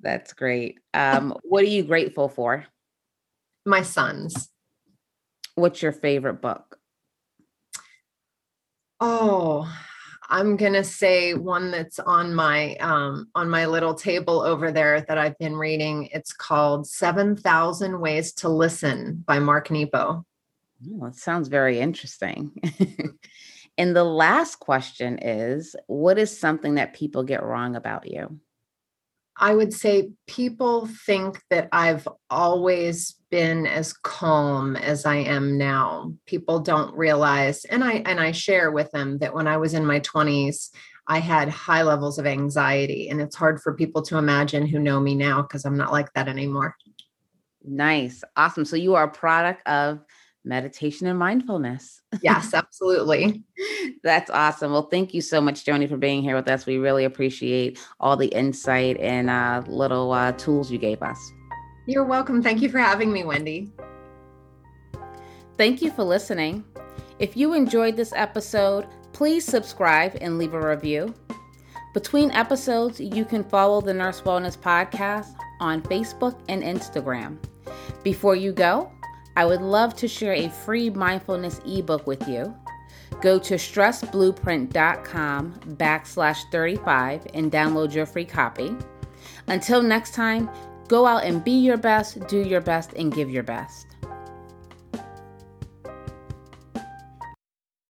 That's 0.01 0.33
great. 0.33 0.79
Um, 0.93 1.38
what 1.43 1.63
are 1.63 1.67
you 1.67 1.83
grateful 1.83 2.29
for? 2.29 2.65
My 3.65 3.83
sons. 3.83 4.49
What's 5.55 5.81
your 5.83 5.91
favorite 5.91 6.41
book? 6.41 6.79
Oh, 8.99 9.71
I'm 10.34 10.58
gonna 10.58 10.84
say 10.84 11.36
one 11.36 11.69
that's 11.69 12.00
on 12.00 12.34
my 12.34 12.76
um, 12.78 13.28
on 13.36 13.52
my 13.52 13.67
little 13.67 13.93
table 13.93 14.41
over 14.41 14.72
there 14.72 15.02
that 15.02 15.19
I've 15.19 15.38
been 15.38 15.56
reading. 15.56 16.10
It's 16.12 16.34
called 16.34 16.88
Seven 16.88 17.36
Thousand 17.36 18.00
Ways 18.00 18.34
to 18.34 18.50
Listen 18.50 19.24
by 19.28 19.38
Mark 19.38 19.69
Nepo. 19.69 20.26
Oh, 20.91 21.06
it 21.06 21.15
sounds 21.17 21.50
very 21.50 21.80
interesting. 21.80 22.52
and 23.78 23.96
the 23.96 24.04
last 24.04 24.56
question 24.56 25.19
is 25.19 25.76
What 25.86 26.17
is 26.17 26.36
something 26.36 26.76
that 26.76 26.96
people 26.96 27.22
get 27.22 27.43
wrong 27.43 27.76
about 27.76 28.10
you? 28.10 28.39
I 29.38 29.56
would 29.56 29.74
say 29.74 30.12
people 30.28 30.88
think 31.06 31.41
that 31.50 31.67
I've 31.72 32.08
always 32.30 33.15
been 33.32 33.65
as 33.65 33.93
calm 33.93 34.76
as 34.76 35.06
I 35.06 35.15
am 35.15 35.58
now. 35.58 36.13
People 36.28 36.60
don't 36.60 36.96
realize 36.96 37.65
and 37.65 37.84
I 37.84 38.04
and 38.06 38.19
I 38.19 38.32
share 38.32 38.72
with 38.72 38.91
them 38.91 39.17
that 39.19 39.34
when 39.34 39.48
I 39.48 39.58
was 39.58 39.74
in 39.74 39.86
my 39.86 40.00
20s 40.02 40.69
I 41.08 41.17
had 41.19 41.50
high 41.50 41.82
levels 41.82 42.19
of 42.19 42.26
anxiety 42.26 43.10
and 43.10 43.19
it's 43.19 43.36
hard 43.36 43.60
for 43.62 43.74
people 43.74 44.02
to 44.04 44.17
imagine 44.17 44.67
who 44.67 44.80
know 44.80 45.00
me 45.00 45.15
now 45.15 45.41
because 45.41 45.65
I'm 45.65 45.78
not 45.78 45.91
like 45.91 46.13
that 46.13 46.28
anymore. 46.28 46.76
Nice. 47.63 48.24
Awesome. 48.36 48.65
So 48.65 48.76
you 48.76 48.96
are 48.96 49.06
a 49.06 49.12
product 49.12 49.67
of 49.67 50.00
meditation 50.45 51.08
and 51.08 51.17
mindfulness. 51.17 52.01
Yes, 52.21 52.53
absolutely. 52.53 53.43
That's 54.03 54.29
awesome. 54.29 54.71
Well, 54.71 54.89
thank 54.89 55.13
you 55.13 55.21
so 55.21 55.41
much, 55.41 55.65
Joni, 55.65 55.88
for 55.88 55.97
being 55.97 56.21
here 56.21 56.36
with 56.36 56.47
us. 56.47 56.65
We 56.65 56.77
really 56.77 57.06
appreciate 57.06 57.79
all 57.99 58.17
the 58.17 58.27
insight 58.27 58.97
and 58.97 59.29
uh, 59.29 59.63
little 59.67 60.12
uh, 60.12 60.34
tools 60.34 60.71
you 60.71 60.77
gave 60.77 61.01
us. 61.01 61.17
You're 61.86 62.06
welcome. 62.06 62.41
Thank 62.41 62.62
you 62.62 62.69
for 62.69 62.79
having 62.79 63.12
me, 63.12 63.23
Wendy. 63.23 63.71
Thank 65.58 65.82
you 65.82 65.91
for 65.91 66.03
listening. 66.03 66.63
If 67.19 67.38
you 67.38 67.53
enjoyed 67.53 67.95
this 67.95 68.13
episode, 68.15 68.88
please 69.12 69.45
subscribe 69.45 70.17
and 70.21 70.38
leave 70.38 70.53
a 70.53 70.67
review. 70.67 71.13
Between 71.93 72.32
episodes, 72.32 72.99
you 72.99 73.23
can 73.23 73.43
follow 73.43 73.79
the 73.79 73.93
Nurse 73.93 74.21
Wellness 74.21 74.58
Podcast 74.58 75.36
on 75.60 75.82
Facebook 75.84 76.39
and 76.49 76.63
Instagram. 76.63 77.38
Before 78.03 78.36
you 78.36 78.51
go, 78.51 78.91
I 79.36 79.46
would 79.46 79.62
love 79.62 79.96
to 79.96 80.08
share 80.08 80.34
a 80.34 80.50
free 80.50 80.89
mindfulness 80.89 81.60
ebook 81.65 82.06
with 82.06 82.28
you. 82.28 82.56
Go 83.22 83.39
to 83.39 83.56
stressblueprint.com 83.56 85.54
backslash 85.78 86.39
35 86.52 87.28
and 87.34 87.52
download 87.52 87.93
your 87.93 88.06
free 88.06 88.26
copy. 88.26 88.76
Until 89.48 89.82
next 89.82 90.13
time, 90.13 90.50
go 90.88 91.06
out 91.06 91.24
and 91.24 91.43
be 91.43 91.52
your 91.52 91.78
best, 91.78 92.28
do 92.28 92.38
your 92.39 92.62
best, 92.62 92.93
and 92.93 93.13
give 93.13 93.30
your 93.30 93.43
best. 93.43 93.92